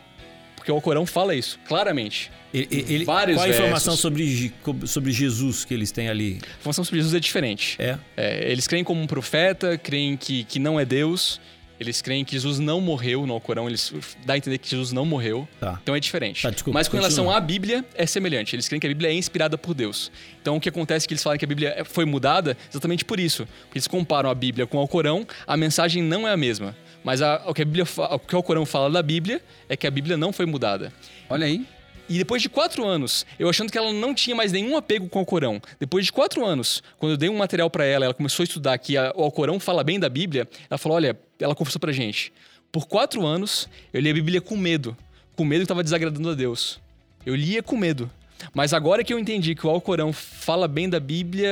[0.57, 2.31] Porque o Alcorão fala isso, claramente.
[2.52, 4.00] Ele, ele- Vários qual a informação versos.
[4.00, 4.52] sobre,
[4.87, 6.40] sobre Jesus que eles têm ali?
[6.42, 7.76] A informação sobre Jesus é diferente.
[7.78, 7.96] É.
[8.16, 11.40] É, eles creem como um profeta, creem que, que não é Deus.
[11.80, 13.68] Eles creem que Jesus não morreu no Alcorão.
[13.68, 13.92] Eles
[14.26, 15.46] dá a entender que Jesus não morreu.
[15.60, 15.78] Tá.
[15.82, 16.42] Então é diferente.
[16.42, 17.08] Tá, desculpa, Mas com continua.
[17.08, 18.56] relação à Bíblia, é semelhante.
[18.56, 20.10] Eles creem que a Bíblia é inspirada por Deus.
[20.42, 23.20] Então o que acontece é que eles falam que a Bíblia foi mudada exatamente por
[23.20, 23.46] isso.
[23.66, 26.74] Porque eles comparam a Bíblia com o Alcorão, a mensagem não é a mesma.
[27.04, 29.86] Mas a- o, que a Bíblia, o que o Alcorão fala da Bíblia é que
[29.86, 30.92] a Bíblia não foi mudada.
[31.30, 31.64] Olha aí.
[32.08, 35.18] E depois de quatro anos, eu achando que ela não tinha mais nenhum apego com
[35.18, 35.60] o Alcorão.
[35.78, 38.76] Depois de quatro anos, quando eu dei um material pra ela, ela começou a estudar
[38.78, 42.33] que a- o Alcorão fala bem da Bíblia, ela falou: olha, ela confessou pra gente.
[42.70, 44.96] Por quatro anos, eu li a Bíblia com medo.
[45.37, 46.81] Com medo que estava desagradando a Deus.
[47.24, 48.11] Eu lia com medo.
[48.55, 51.51] Mas agora que eu entendi que o Alcorão fala bem da Bíblia,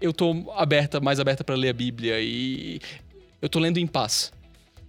[0.00, 2.80] eu tô aberta, mais aberta pra ler a Bíblia e
[3.40, 4.32] eu tô lendo em paz.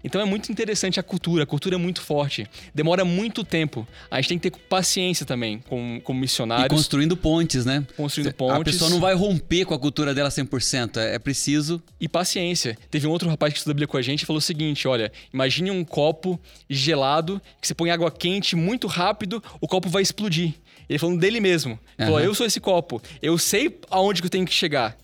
[0.03, 2.45] Então é muito interessante a cultura, a cultura é muito forte.
[2.75, 3.87] Demora muito tempo.
[4.11, 7.85] A gente tem que ter paciência também como, como E missionários, construindo pontes, né?
[7.95, 8.73] construindo A pontes.
[8.73, 10.97] pessoa não vai romper com a cultura dela 100%.
[10.97, 11.81] É é preciso.
[11.99, 12.77] E paciência.
[12.89, 14.87] Teve um outro rapaz que estuda a Bíblia com a gente e falou o seguinte:
[14.87, 16.39] olha, imagine um copo
[16.69, 20.53] gelado que você põe água quente muito rápido, o copo vai explodir.
[20.89, 21.79] Ele falando dele mesmo.
[21.97, 24.97] Ele falou: eu sou esse copo, eu sei aonde que eu tenho que chegar,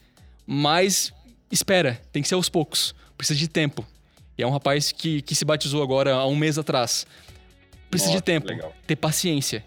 [0.46, 1.14] mas
[1.52, 3.86] espera, tem que ser aos poucos, precisa de tempo.
[4.40, 7.06] E é um rapaz que, que se batizou agora há um mês atrás.
[7.92, 8.74] Precisa de Nossa, tempo, legal.
[8.88, 9.66] ter paciência.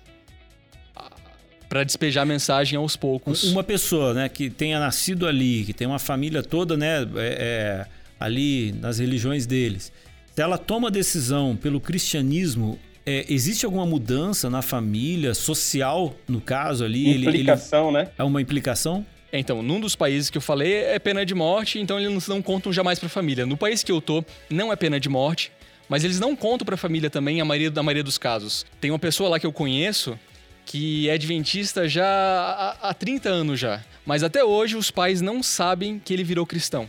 [1.69, 3.45] Pra despejar a mensagem aos poucos.
[3.45, 7.87] Uma pessoa, né, que tenha nascido ali, que tem uma família toda, né, é, é,
[8.19, 9.93] ali nas religiões deles.
[10.35, 16.83] Se ela toma decisão pelo cristianismo, é, existe alguma mudança na família social, no caso
[16.85, 17.03] ali?
[17.11, 18.09] Ele- ele- Implicação, né?
[18.17, 19.05] é uma implicação?
[19.33, 22.71] Então, num dos países que eu falei é pena de morte, então eles não contam
[22.71, 23.47] jamais para a família.
[23.47, 25.51] No país que eu tô, não é pena de morte,
[25.89, 28.67] mas eles não contam para a família também, a maioria, na maioria dos casos.
[28.79, 30.19] Tem uma pessoa lá que eu conheço
[30.67, 35.43] que é adventista já há, há 30 anos já, mas até hoje os pais não
[35.43, 36.89] sabem que ele virou cristão.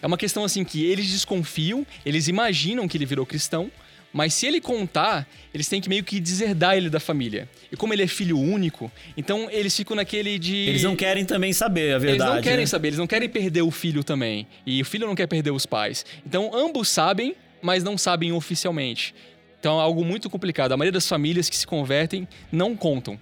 [0.00, 3.70] É uma questão assim que eles desconfiam, eles imaginam que ele virou cristão,
[4.12, 7.48] mas se ele contar, eles têm que meio que deserdar ele da família.
[7.70, 10.54] E como ele é filho único, então eles ficam naquele de.
[10.54, 12.22] Eles não querem também saber a verdade.
[12.22, 12.66] Eles não querem né?
[12.66, 14.46] saber, eles não querem perder o filho também.
[14.66, 16.04] E o filho não quer perder os pais.
[16.26, 19.14] Então ambos sabem, mas não sabem oficialmente.
[19.58, 20.72] Então é algo muito complicado.
[20.72, 23.18] A maioria das famílias que se convertem não contam.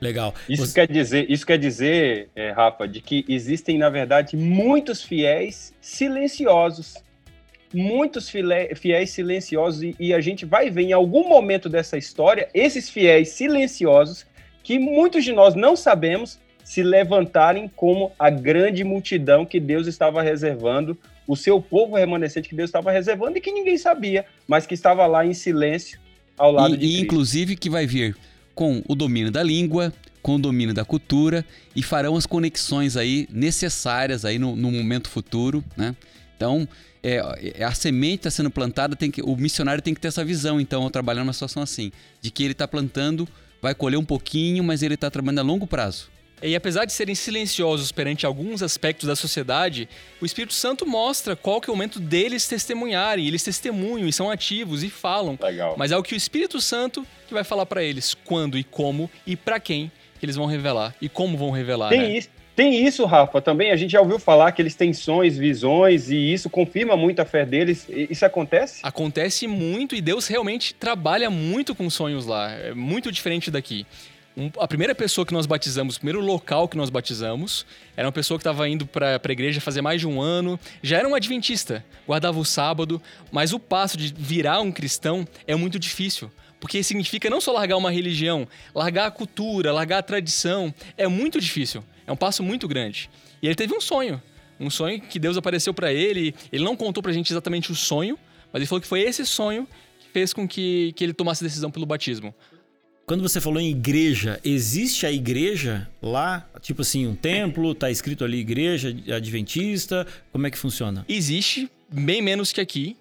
[0.00, 0.34] Legal.
[0.48, 5.02] Isso Você- quer dizer, isso quer dizer, é, Rafa, de que existem, na verdade, muitos
[5.02, 6.96] fiéis silenciosos.
[7.74, 12.88] Muitos fiéis silenciosos, e, e a gente vai ver em algum momento dessa história esses
[12.88, 14.26] fiéis silenciosos
[14.62, 20.20] que muitos de nós não sabemos se levantarem como a grande multidão que Deus estava
[20.22, 24.74] reservando, o seu povo remanescente que Deus estava reservando e que ninguém sabia, mas que
[24.74, 26.00] estava lá em silêncio
[26.36, 27.04] ao lado E, de e Cristo.
[27.04, 28.16] inclusive que vai vir
[28.54, 33.28] com o domínio da língua, com o domínio da cultura e farão as conexões aí
[33.30, 35.94] necessárias aí no, no momento futuro, né?
[36.36, 36.68] Então,
[37.06, 40.24] é, é, a semente está sendo plantada, tem que, o missionário tem que ter essa
[40.24, 43.28] visão, então, ao trabalhar numa situação assim, de que ele está plantando,
[43.62, 46.10] vai colher um pouquinho, mas ele está trabalhando a longo prazo.
[46.42, 49.88] E apesar de serem silenciosos perante alguns aspectos da sociedade,
[50.20, 53.26] o Espírito Santo mostra qual que é o momento deles testemunharem.
[53.26, 55.38] Eles testemunham e são ativos e falam.
[55.40, 55.76] Legal.
[55.78, 59.10] Mas é o que o Espírito Santo que vai falar para eles quando e como
[59.26, 61.88] e para quem que eles vão revelar e como vão revelar.
[61.88, 62.18] Tem né?
[62.18, 63.70] isso, tem isso, Rafa, também.
[63.70, 67.24] A gente já ouviu falar que eles têm sonhos, visões, e isso confirma muito a
[67.24, 67.86] fé deles.
[67.88, 68.80] Isso acontece?
[68.82, 72.50] Acontece muito e Deus realmente trabalha muito com sonhos lá.
[72.50, 73.86] É muito diferente daqui.
[74.38, 77.64] Um- a primeira pessoa que nós batizamos, o primeiro local que nós batizamos,
[77.96, 80.98] era uma pessoa que estava indo para a igreja fazer mais de um ano, já
[80.98, 83.00] era um adventista, guardava o sábado,
[83.32, 86.30] mas o passo de virar um cristão é muito difícil.
[86.66, 90.74] Porque significa não só largar uma religião, largar a cultura, largar a tradição.
[90.96, 91.84] É muito difícil.
[92.04, 93.08] É um passo muito grande.
[93.40, 94.20] E ele teve um sonho.
[94.58, 96.34] Um sonho que Deus apareceu para ele.
[96.50, 98.18] Ele não contou pra gente exatamente o sonho,
[98.52, 99.68] mas ele falou que foi esse sonho
[100.00, 102.34] que fez com que, que ele tomasse a decisão pelo batismo.
[103.06, 106.50] Quando você falou em igreja, existe a igreja lá?
[106.60, 110.04] Tipo assim, um templo, tá escrito ali igreja adventista?
[110.32, 111.04] Como é que funciona?
[111.08, 112.96] Existe, bem menos que aqui,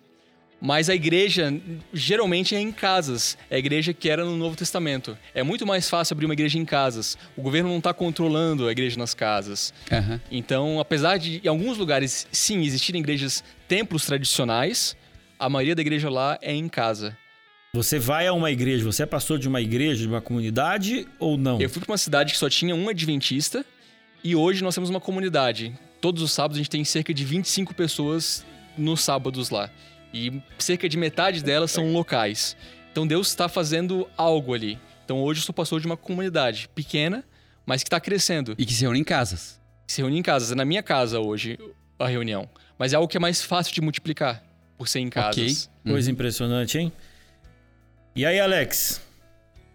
[0.66, 1.54] mas a igreja
[1.94, 3.38] geralmente é em casas.
[3.52, 5.16] É a igreja que era no Novo Testamento.
[5.32, 7.16] É muito mais fácil abrir uma igreja em casas.
[7.38, 9.72] O governo não está controlando a igreja nas casas.
[9.92, 10.20] Aham.
[10.32, 14.98] Então, apesar de em alguns lugares sim existirem igrejas, templos tradicionais,
[15.38, 17.16] a maioria da igreja lá é em casa.
[17.76, 21.38] Você vai a uma igreja, você é pastor de uma igreja, de uma comunidade ou
[21.38, 21.62] não?
[21.62, 23.64] Eu fui para uma cidade que só tinha um adventista
[24.24, 25.78] e hoje nós temos uma comunidade.
[26.02, 28.44] Todos os sábados a gente tem cerca de 25 pessoas
[28.76, 29.70] nos sábados lá.
[30.18, 32.56] E cerca de metade delas são locais.
[32.90, 34.80] Então Deus está fazendo algo ali.
[35.04, 37.22] Então hoje eu sou pastor de uma comunidade pequena,
[37.66, 38.56] mas que está crescendo.
[38.58, 39.60] E que se reúnem em casas.
[39.86, 40.54] Se reúne em casas.
[40.54, 41.60] É na minha casa hoje
[42.00, 42.48] a reunião.
[42.80, 44.42] Mas é algo que é mais fácil de multiplicar
[44.78, 45.70] por ser em casas.
[45.86, 46.14] Coisa Uhum.
[46.14, 46.94] impressionante, hein?
[48.16, 49.02] E aí, Alex?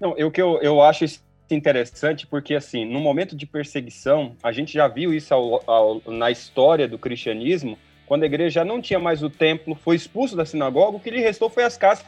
[0.01, 4.53] Não, eu que eu, eu acho isso interessante porque, assim, no momento de perseguição, a
[4.53, 7.79] gente já viu isso ao- ao- na história do cristianismo,
[8.11, 11.21] quando a igreja não tinha mais o templo, foi expulso da sinagoga, o que lhe
[11.21, 12.05] restou foi as casas.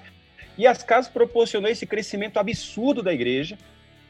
[0.59, 3.57] E as casas proporcionou esse crescimento absurdo da igreja.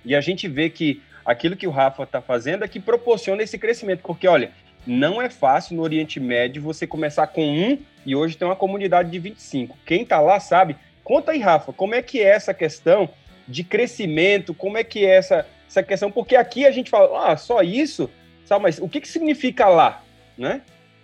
[0.02, 3.58] E a gente vê que aquilo que o Rafa está fazendo é que proporciona esse
[3.58, 4.00] crescimento.
[4.04, 4.52] Porque, olha,
[4.86, 9.10] não é fácil no Oriente Médio você começar com um e hoje tem uma comunidade
[9.10, 9.76] de 25.
[9.84, 10.76] Quem está lá sabe.
[11.04, 13.06] Conta aí, Rafa, como é que é essa questão
[13.46, 14.54] de crescimento?
[14.54, 16.10] Como é que é essa, essa questão?
[16.10, 18.08] Porque aqui a gente fala, ah, só isso?
[18.46, 20.02] Sabe, mas o que, que significa lá?
[20.38, 20.62] Né?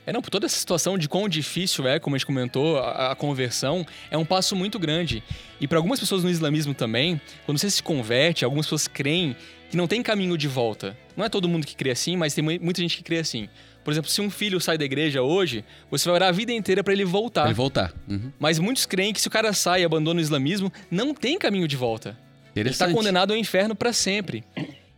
[0.09, 3.13] É, não, por toda essa situação de quão difícil é, como a gente comentou, a,
[3.13, 5.23] a conversão, é um passo muito grande.
[5.61, 9.37] E para algumas pessoas no islamismo também, quando você se converte, algumas pessoas creem
[9.71, 10.97] que não tem caminho de volta.
[11.15, 13.51] Não é todo mundo que crê assim, mas tem mu- muita gente que crê assim.
[13.85, 16.83] Por exemplo, se um filho sai da igreja hoje, você vai orar a vida inteira
[16.83, 17.43] para ele voltar.
[17.43, 17.93] Pra ele voltar.
[18.09, 18.33] Uhum.
[18.39, 21.69] Mas muitos creem que se o cara sai e abandona o islamismo, não tem caminho
[21.69, 22.17] de volta.
[22.57, 24.43] Ele está condenado ao inferno para sempre.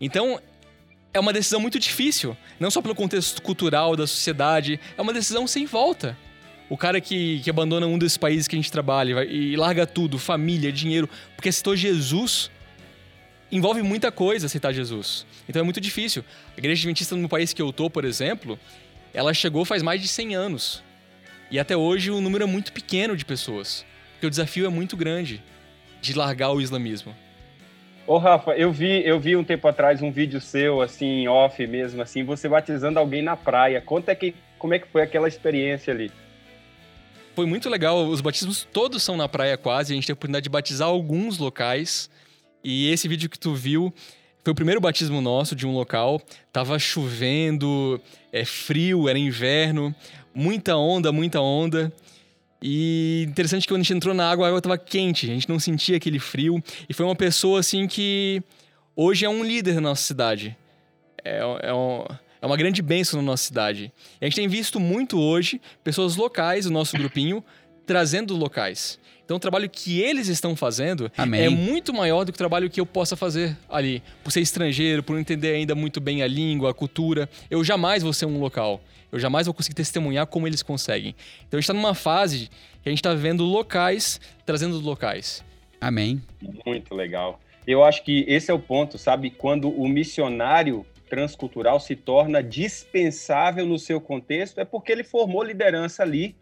[0.01, 0.40] Então,
[1.12, 2.37] é uma decisão muito difícil.
[2.59, 6.16] Não só pelo contexto cultural da sociedade, é uma decisão sem volta.
[6.68, 10.18] O cara que, que abandona um desses países que a gente trabalha e larga tudo,
[10.18, 12.49] família, dinheiro, porque aceitou Jesus,
[13.51, 15.27] envolve muita coisa aceitar Jesus.
[15.49, 16.25] Então é muito difícil.
[16.57, 18.59] A igreja adventista no país que eu tô, por exemplo,
[19.12, 20.83] ela chegou faz mais de 100 anos.
[21.51, 23.85] E até hoje o número é muito pequeno de pessoas.
[24.12, 25.42] Porque o desafio é muito grande
[26.01, 27.16] de largar o islamismo.
[28.11, 32.03] Ô, Rafa, eu vi, eu vi um tempo atrás um vídeo seu, assim, off mesmo,
[32.03, 33.81] assim, você batizando alguém na praia.
[33.81, 36.11] Conta que, como é que foi aquela experiência ali.
[37.37, 40.42] Foi muito legal, os batismos todos são na praia quase, a gente teve a oportunidade
[40.42, 42.11] de batizar alguns locais.
[42.64, 43.94] E esse vídeo que tu viu
[44.42, 46.20] foi o primeiro batismo nosso de um local.
[46.53, 48.01] Tava chovendo,
[48.33, 49.94] é frio, era inverno,
[50.35, 51.92] muita onda, muita onda.
[52.62, 55.49] E interessante que quando a gente entrou na água, a água estava quente, a gente
[55.49, 56.62] não sentia aquele frio.
[56.88, 58.42] E foi uma pessoa assim que
[58.94, 60.57] hoje é um líder na nossa cidade.
[61.25, 62.05] É, é, um,
[62.40, 63.92] é uma grande bênção na nossa cidade.
[64.20, 67.42] E a gente tem visto muito hoje pessoas locais, o nosso grupinho,
[67.87, 68.99] trazendo locais.
[69.31, 71.43] Então o trabalho que eles estão fazendo Amém.
[71.43, 74.03] é muito maior do que o trabalho que eu possa fazer ali.
[74.25, 77.31] Por ser estrangeiro, por não entender ainda muito bem a língua, a cultura.
[77.49, 78.81] Eu jamais vou ser um local.
[79.12, 81.14] Eu jamais vou conseguir testemunhar como eles conseguem.
[81.47, 82.51] Então a gente está numa fase
[82.83, 85.45] que a gente está vendo locais trazendo locais.
[85.81, 86.21] Amém.
[86.66, 87.38] Muito legal.
[87.64, 89.31] Eu acho que esse é o ponto, sabe?
[89.31, 96.03] Quando o missionário transcultural se torna dispensável no seu contexto, é porque ele formou liderança
[96.03, 96.35] ali.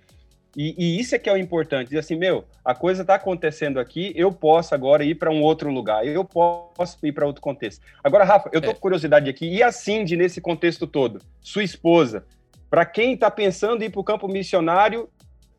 [0.61, 1.91] E, e isso é que é o importante.
[1.91, 5.71] Diz assim, meu, a coisa está acontecendo aqui, eu posso agora ir para um outro
[5.71, 7.81] lugar, eu posso ir para outro contexto.
[8.03, 8.75] Agora, Rafa, eu tô É.
[8.75, 9.47] com curiosidade aqui.
[9.49, 11.23] E a Cindy nesse contexto todo?
[11.41, 12.25] Sua esposa,
[12.69, 15.09] para quem está pensando em ir para o campo missionário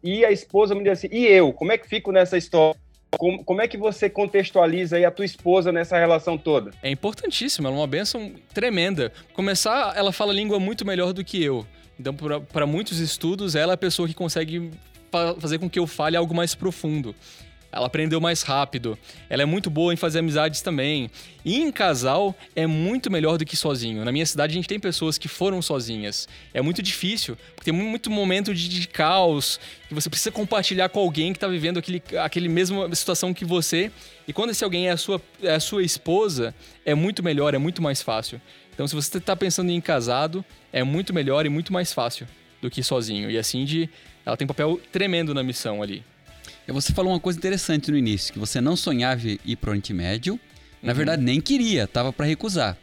[0.04, 1.54] e a esposa me diz assim, e eu?
[1.54, 2.78] Como é que fico nessa história?
[3.18, 6.72] Como, como é que você contextualiza aí a tua esposa nessa relação toda?
[6.84, 9.14] É importantíssimo, ela é uma bênção tremenda.
[9.34, 11.66] Começar, ela fala língua muito melhor do que eu.
[11.98, 14.72] Então, para muitos estudos, ela é a pessoa que consegue
[15.40, 17.16] fazer com que eu fale algo mais profundo.
[17.72, 18.98] Ela aprendeu mais rápido.
[19.30, 21.10] Ela é muito boa em fazer amizades também.
[21.46, 24.04] E em casal é muito melhor do que sozinho.
[24.04, 26.28] Na minha cidade a gente tem pessoas que foram sozinhas.
[26.54, 31.00] É muito difícil, porque tem muito momento de, de caos, que você precisa compartilhar com
[31.00, 33.92] alguém que está vivendo aquele, aquele mesma situação que você.
[34.28, 37.60] E quando esse alguém é a sua, é a sua esposa, é muito melhor, é
[37.60, 38.42] muito mais fácil.
[38.74, 40.44] Então se você está pensando em casado,
[40.74, 42.28] é muito melhor e muito mais fácil
[42.62, 43.30] do que sozinho.
[43.30, 43.90] E assim de,
[44.26, 46.04] ela tem um papel tremendo na missão ali.
[46.68, 49.94] E você falou uma coisa interessante no início, que você não sonhava ir pro Oriente
[49.94, 50.40] Médio,
[50.82, 52.78] na verdade nem queria, tava para recusar.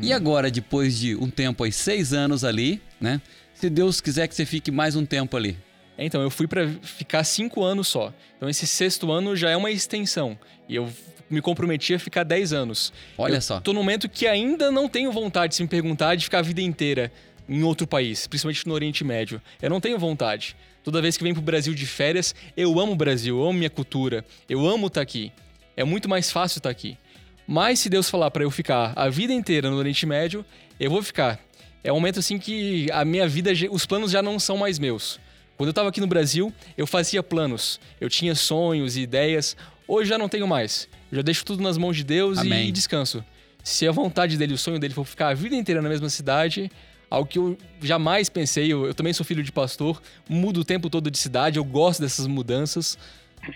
[0.00, 3.20] E agora, depois de um tempo aí, seis anos ali, né?
[3.52, 5.58] Se Deus quiser que você fique mais um tempo ali.
[5.98, 8.12] Então, eu fui pra ficar cinco anos só.
[8.36, 10.38] Então, esse sexto ano já é uma extensão.
[10.68, 10.90] E eu
[11.28, 12.92] me comprometi a ficar 10 anos.
[13.18, 13.60] Olha eu só.
[13.60, 16.62] Tô num momento que ainda não tenho vontade, se me perguntar, de ficar a vida
[16.62, 17.12] inteira
[17.46, 19.40] em outro país, principalmente no Oriente Médio.
[19.60, 20.56] Eu não tenho vontade.
[20.84, 23.70] Toda vez que venho pro Brasil de férias, eu amo o Brasil, eu amo minha
[23.70, 25.32] cultura, eu amo estar aqui.
[25.74, 26.98] É muito mais fácil estar aqui.
[27.46, 30.44] Mas se Deus falar para eu ficar a vida inteira no Oriente Médio,
[30.78, 31.40] eu vou ficar.
[31.82, 35.18] É um momento assim que a minha vida, os planos já não são mais meus.
[35.56, 39.56] Quando eu estava aqui no Brasil, eu fazia planos, eu tinha sonhos e ideias.
[39.88, 40.86] Hoje já não tenho mais.
[41.10, 42.68] Eu já deixo tudo nas mãos de Deus Amém.
[42.68, 43.24] e descanso.
[43.62, 46.70] Se a vontade dele, o sonho dele for ficar a vida inteira na mesma cidade,
[47.14, 50.90] algo que eu jamais pensei, eu, eu também sou filho de pastor, mudo o tempo
[50.90, 52.98] todo de cidade, eu gosto dessas mudanças.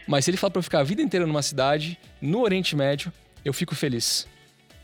[0.07, 3.13] Mas se ele falar para eu ficar a vida inteira numa cidade, no Oriente Médio,
[3.45, 4.27] eu fico feliz.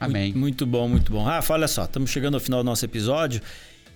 [0.01, 0.27] Amém.
[0.27, 1.23] Muito, muito bom, muito bom.
[1.23, 3.41] Rafa, olha só, estamos chegando ao final do nosso episódio.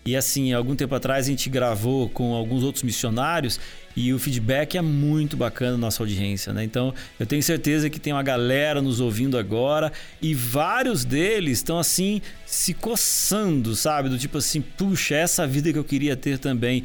[0.09, 3.61] E assim, algum tempo atrás a gente gravou com alguns outros missionários
[3.95, 6.65] e o feedback é muito bacana da nossa audiência, né?
[6.65, 9.93] Então, eu tenho certeza que tem uma galera nos ouvindo agora
[10.23, 14.09] e vários deles estão assim se coçando, sabe?
[14.09, 16.85] Do tipo assim, puxa, essa vida que eu queria ter também.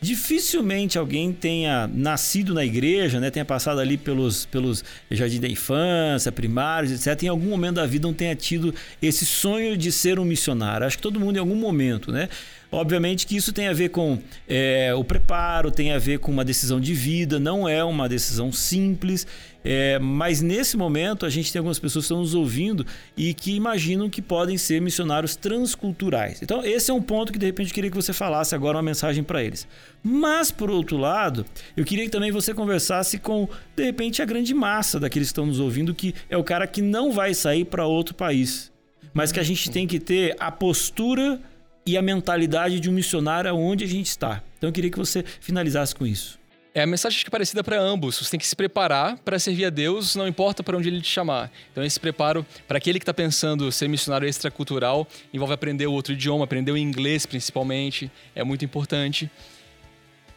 [0.00, 3.30] Dificilmente alguém tenha nascido na igreja, né?
[3.30, 7.24] tenha passado ali pelos, pelos jardim da infância, primários, etc.
[7.24, 10.86] Em algum momento da vida não tenha tido esse sonho de ser um missionário.
[10.86, 12.28] Acho que todo mundo em algum momento, né?
[12.70, 16.44] Obviamente que isso tem a ver com é, o preparo, tem a ver com uma
[16.44, 19.26] decisão de vida, não é uma decisão simples,
[19.70, 23.54] é, mas nesse momento a gente tem algumas pessoas que estão nos ouvindo e que
[23.54, 26.40] imaginam que podem ser missionários transculturais.
[26.40, 28.82] Então, esse é um ponto que de repente eu queria que você falasse agora uma
[28.82, 29.68] mensagem para eles.
[30.02, 31.44] Mas, por outro lado,
[31.76, 35.44] eu queria que também você conversasse com, de repente, a grande massa daqueles que estão
[35.44, 38.72] nos ouvindo, que é o cara que não vai sair para outro país,
[39.12, 41.38] mas que a gente tem que ter a postura
[41.84, 44.42] e a mentalidade de um missionário aonde a gente está.
[44.56, 46.37] Então eu queria que você finalizasse com isso.
[46.78, 48.18] É a mensagem que é parecida para ambos.
[48.18, 51.08] Você tem que se preparar para servir a Deus, não importa para onde ele te
[51.08, 51.50] chamar.
[51.72, 55.04] Então esse preparo para aquele que está pensando ser missionário extracultural
[55.34, 59.28] envolve aprender outro idioma, aprender o inglês principalmente, é muito importante.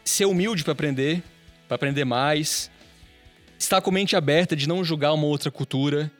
[0.02, 1.22] Ser humilde para aprender,
[1.68, 2.68] para aprender mais.
[3.56, 6.10] Estar com mente aberta de não julgar uma outra cultura.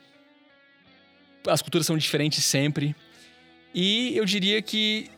[1.45, 2.95] As culturas são diferentes sempre.
[3.75, 5.11] E eu diria que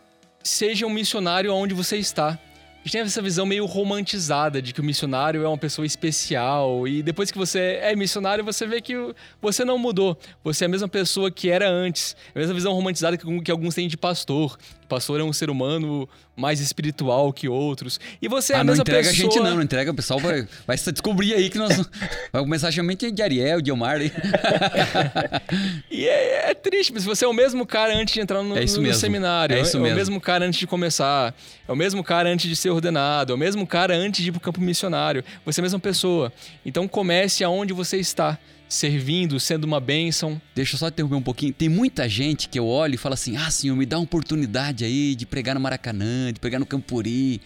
[0.43, 2.39] seja um missionário onde você está.
[2.87, 6.87] Gente tem essa visão meio romantizada de que o missionário é uma pessoa especial.
[6.87, 8.93] E depois que você é missionário, você vê que
[9.41, 10.15] você não mudou.
[10.43, 12.15] Você é a mesma pessoa que era antes.
[12.35, 14.55] É a mesma visão romantizada que alguns têm de pastor.
[14.85, 16.07] O pastor é um ser humano
[16.37, 17.99] mais espiritual que outros.
[18.21, 19.01] E você é ah, a mesma pessoa...
[19.01, 19.29] não entrega pessoa...
[19.29, 19.89] a gente não, não entrega.
[19.89, 21.75] O pessoal vai, vai descobrir aí que nós...
[22.31, 23.97] vai começar a chamar de Ariel, de Omar.
[25.89, 28.61] e é, é, triste, mas você é o mesmo cara antes de entrar no, é
[28.61, 29.57] no seminário.
[29.57, 29.87] É, isso é, mesmo.
[29.87, 31.33] é o mesmo cara antes de começar.
[31.67, 33.33] É o mesmo cara antes de ser ordenado.
[33.33, 35.23] É o mesmo cara antes de ir pro campo missionário.
[35.45, 36.31] Você é a mesma pessoa.
[36.63, 40.41] Então comece aonde você está servindo, sendo uma bênção.
[40.53, 41.53] Deixa eu só interromper um pouquinho.
[41.53, 44.85] Tem muita gente que eu olho e falo assim: ah, senhor, me dá uma oportunidade
[44.85, 47.41] aí de pregar no Maracanã, de pregar no Campuri.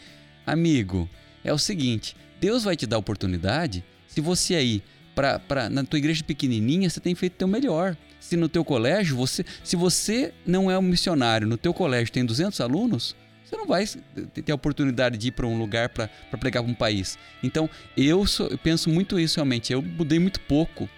[0.46, 1.10] Amigo,
[1.44, 6.00] é o seguinte: Deus vai te dar oportunidade se você aí, pra, pra, na tua
[6.00, 7.96] igreja pequenininha, você tem feito o teu melhor.
[8.20, 12.26] Se no teu colégio, você, se você não é um missionário, no teu colégio tem
[12.26, 13.16] 200 alunos,
[13.46, 16.10] você não vai ter a oportunidade de ir para um lugar para
[16.40, 17.18] pregar para um país.
[17.42, 19.72] Então, eu, sou, eu penso muito isso realmente.
[19.72, 20.90] Eu mudei muito pouco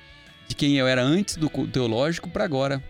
[0.51, 2.83] de quem eu era antes do teológico para agora.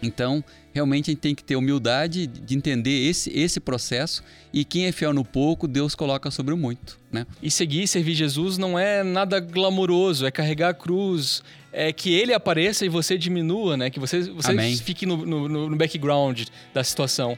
[0.00, 0.42] Então,
[0.72, 4.22] realmente a gente tem que ter humildade de entender esse, esse processo
[4.52, 7.26] e quem é fiel no pouco, Deus coloca sobre o muito, né?
[7.40, 11.42] E seguir e servir Jesus não é nada glamouroso, é carregar a cruz,
[11.72, 13.90] é que ele apareça e você diminua, né?
[13.90, 16.42] Que você, você fique no, no, no background
[16.72, 17.36] da situação.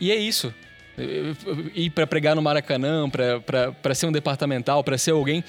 [0.00, 0.52] E é isso.
[1.74, 5.44] Ir para pregar no Maracanã, para ser um departamental, para ser alguém,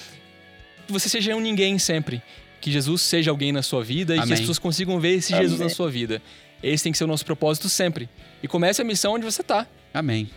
[0.88, 2.22] você seja um ninguém sempre
[2.60, 4.24] que Jesus seja alguém na sua vida Amém.
[4.24, 5.46] e que as pessoas consigam ver esse Amém.
[5.46, 6.22] Jesus na sua vida.
[6.62, 8.10] Esse tem que ser o nosso propósito sempre.
[8.44, 9.66] E comece a missão onde você está.
[9.94, 10.30] Amém.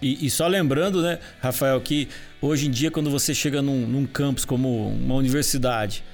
[0.00, 2.08] E, e, só lembrando, né, Rafael, que
[2.40, 6.04] hoje em dia, quando você chega num, num campus como uma universidade,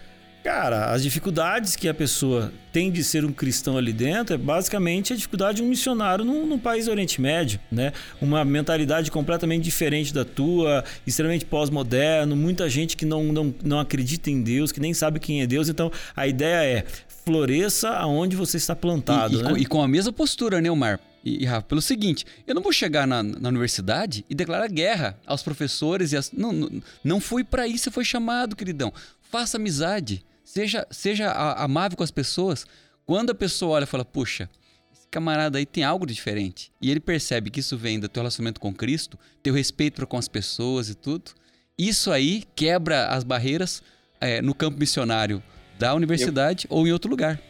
[0.42, 5.12] Cara, as dificuldades que a pessoa tem de ser um cristão ali dentro é basicamente
[5.12, 7.92] a dificuldade de um missionário num, num país do Oriente Médio, né?
[8.22, 14.30] Uma mentalidade completamente diferente da tua, extremamente pós-moderno, muita gente que não, não, não acredita
[14.30, 15.68] em Deus, que nem sabe quem é Deus.
[15.68, 16.84] Então, a ideia é
[17.24, 19.34] floresça aonde você está plantado.
[19.34, 19.50] E, né?
[19.50, 20.98] com, e com a mesma postura, né, Omar?
[21.22, 25.42] E, Rafa, pelo seguinte, eu não vou chegar na, na universidade e declarar guerra aos
[25.42, 28.90] professores e as, não, não, não fui para isso, você foi chamado, queridão.
[29.30, 30.24] Faça amizade.
[30.50, 32.66] Seja, seja amável com as pessoas.
[33.06, 34.50] Quando a pessoa olha e fala, puxa,
[34.92, 36.72] esse camarada aí tem algo de diferente.
[36.82, 40.26] E ele percebe que isso vem do teu relacionamento com Cristo, teu respeito com as
[40.26, 41.30] pessoas e tudo.
[41.78, 43.80] Isso aí quebra as barreiras
[44.20, 45.40] é, no campo missionário
[45.78, 47.40] da universidade eu, ou em outro lugar.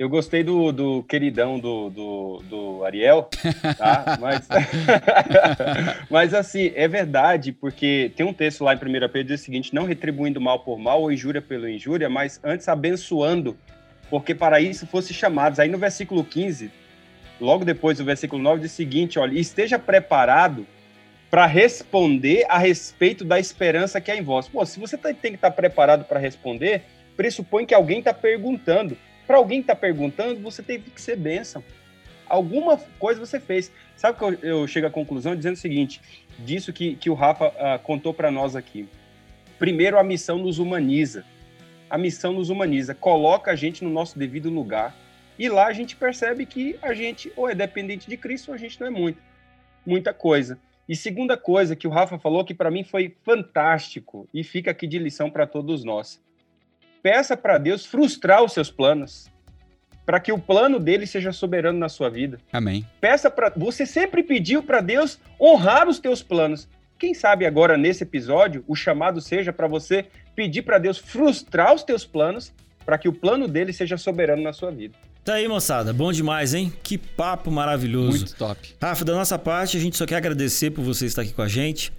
[0.00, 3.28] Eu gostei do, do queridão do, do, do Ariel,
[3.76, 4.16] tá?
[4.18, 4.48] Mas,
[6.08, 9.74] mas assim, é verdade, porque tem um texto lá em 1 Pedro diz o seguinte:
[9.74, 13.58] não retribuindo mal por mal ou injúria pela injúria, mas antes abençoando,
[14.08, 15.60] porque para isso fosse chamados.
[15.60, 16.70] Aí no versículo 15,
[17.38, 20.66] logo depois do versículo 9, diz o seguinte: olha, esteja preparado
[21.30, 24.48] para responder a respeito da esperança que há em vós.
[24.48, 26.84] Pô, se você tem que estar preparado para responder,
[27.18, 28.96] pressupõe que alguém está perguntando.
[29.30, 31.62] Para alguém que está perguntando, você teve que ser bênção.
[32.28, 33.70] Alguma coisa você fez.
[33.94, 36.00] Sabe que eu, eu chego à conclusão dizendo o seguinte:
[36.40, 38.88] disso que, que o Rafa uh, contou para nós aqui.
[39.56, 41.24] Primeiro, a missão nos humaniza.
[41.88, 44.96] A missão nos humaniza, coloca a gente no nosso devido lugar.
[45.38, 48.58] E lá a gente percebe que a gente ou é dependente de Cristo ou a
[48.58, 49.22] gente não é muito.
[49.86, 50.58] Muita coisa.
[50.88, 54.88] E segunda coisa que o Rafa falou que para mim foi fantástico e fica aqui
[54.88, 56.20] de lição para todos nós
[57.02, 59.28] peça para Deus frustrar os seus planos,
[60.04, 62.38] para que o plano dele seja soberano na sua vida.
[62.52, 62.86] Amém.
[63.00, 66.68] Peça para você sempre pediu para Deus honrar os teus planos.
[66.98, 71.82] Quem sabe agora nesse episódio o chamado seja para você pedir para Deus frustrar os
[71.82, 72.52] teus planos,
[72.84, 74.96] para que o plano dele seja soberano na sua vida.
[75.22, 75.92] Tá aí, moçada.
[75.92, 76.72] Bom demais, hein?
[76.82, 78.18] Que papo maravilhoso.
[78.18, 78.74] Muito top.
[78.80, 81.48] Rafa, da nossa parte, a gente só quer agradecer por você estar aqui com a
[81.48, 81.92] gente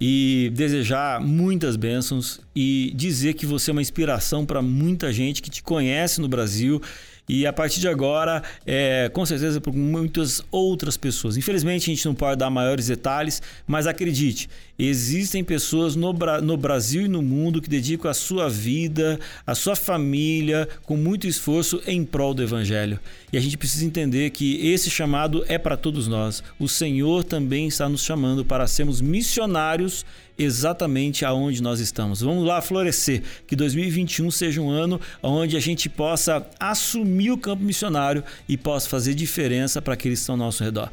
[0.00, 5.50] e desejar muitas bênçãos e dizer que você é uma inspiração para muita gente que
[5.50, 6.80] te conhece no Brasil
[7.28, 11.36] e a partir de agora, é, com certeza, por muitas outras pessoas.
[11.36, 14.48] Infelizmente, a gente não pode dar maiores detalhes, mas acredite,
[14.78, 16.12] existem pessoas no,
[16.42, 21.26] no Brasil e no mundo que dedicam a sua vida, a sua família, com muito
[21.26, 22.98] esforço em prol do Evangelho.
[23.32, 26.42] E a gente precisa entender que esse chamado é para todos nós.
[26.58, 30.06] O Senhor também está nos chamando para sermos missionários
[30.38, 32.20] exatamente aonde nós estamos.
[32.20, 37.62] Vamos lá florescer, que 2021 seja um ano onde a gente possa assumir o campo
[37.62, 40.90] missionário e possa fazer diferença para aqueles que estão ao nosso redor.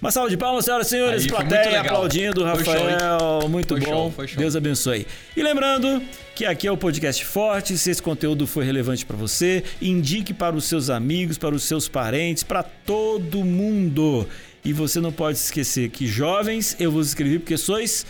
[0.00, 4.12] Uma salva de palmas, senhoras e senhores, Aí, plateia aplaudindo, Rafael, show, muito foi bom.
[4.12, 5.06] Show, Deus abençoe.
[5.34, 6.02] E lembrando
[6.34, 10.54] que aqui é o podcast Forte, se esse conteúdo foi relevante para você, indique para
[10.54, 14.28] os seus amigos, para os seus parentes, para todo mundo.
[14.62, 18.04] E você não pode esquecer que jovens eu vos escrevi porque sois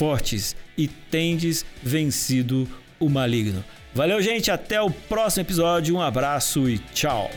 [0.00, 2.66] fortes e tendes vencido
[2.98, 3.62] o maligno.
[3.94, 4.50] Valeu, gente.
[4.50, 5.94] Até o próximo episódio.
[5.94, 7.30] Um abraço e tchau.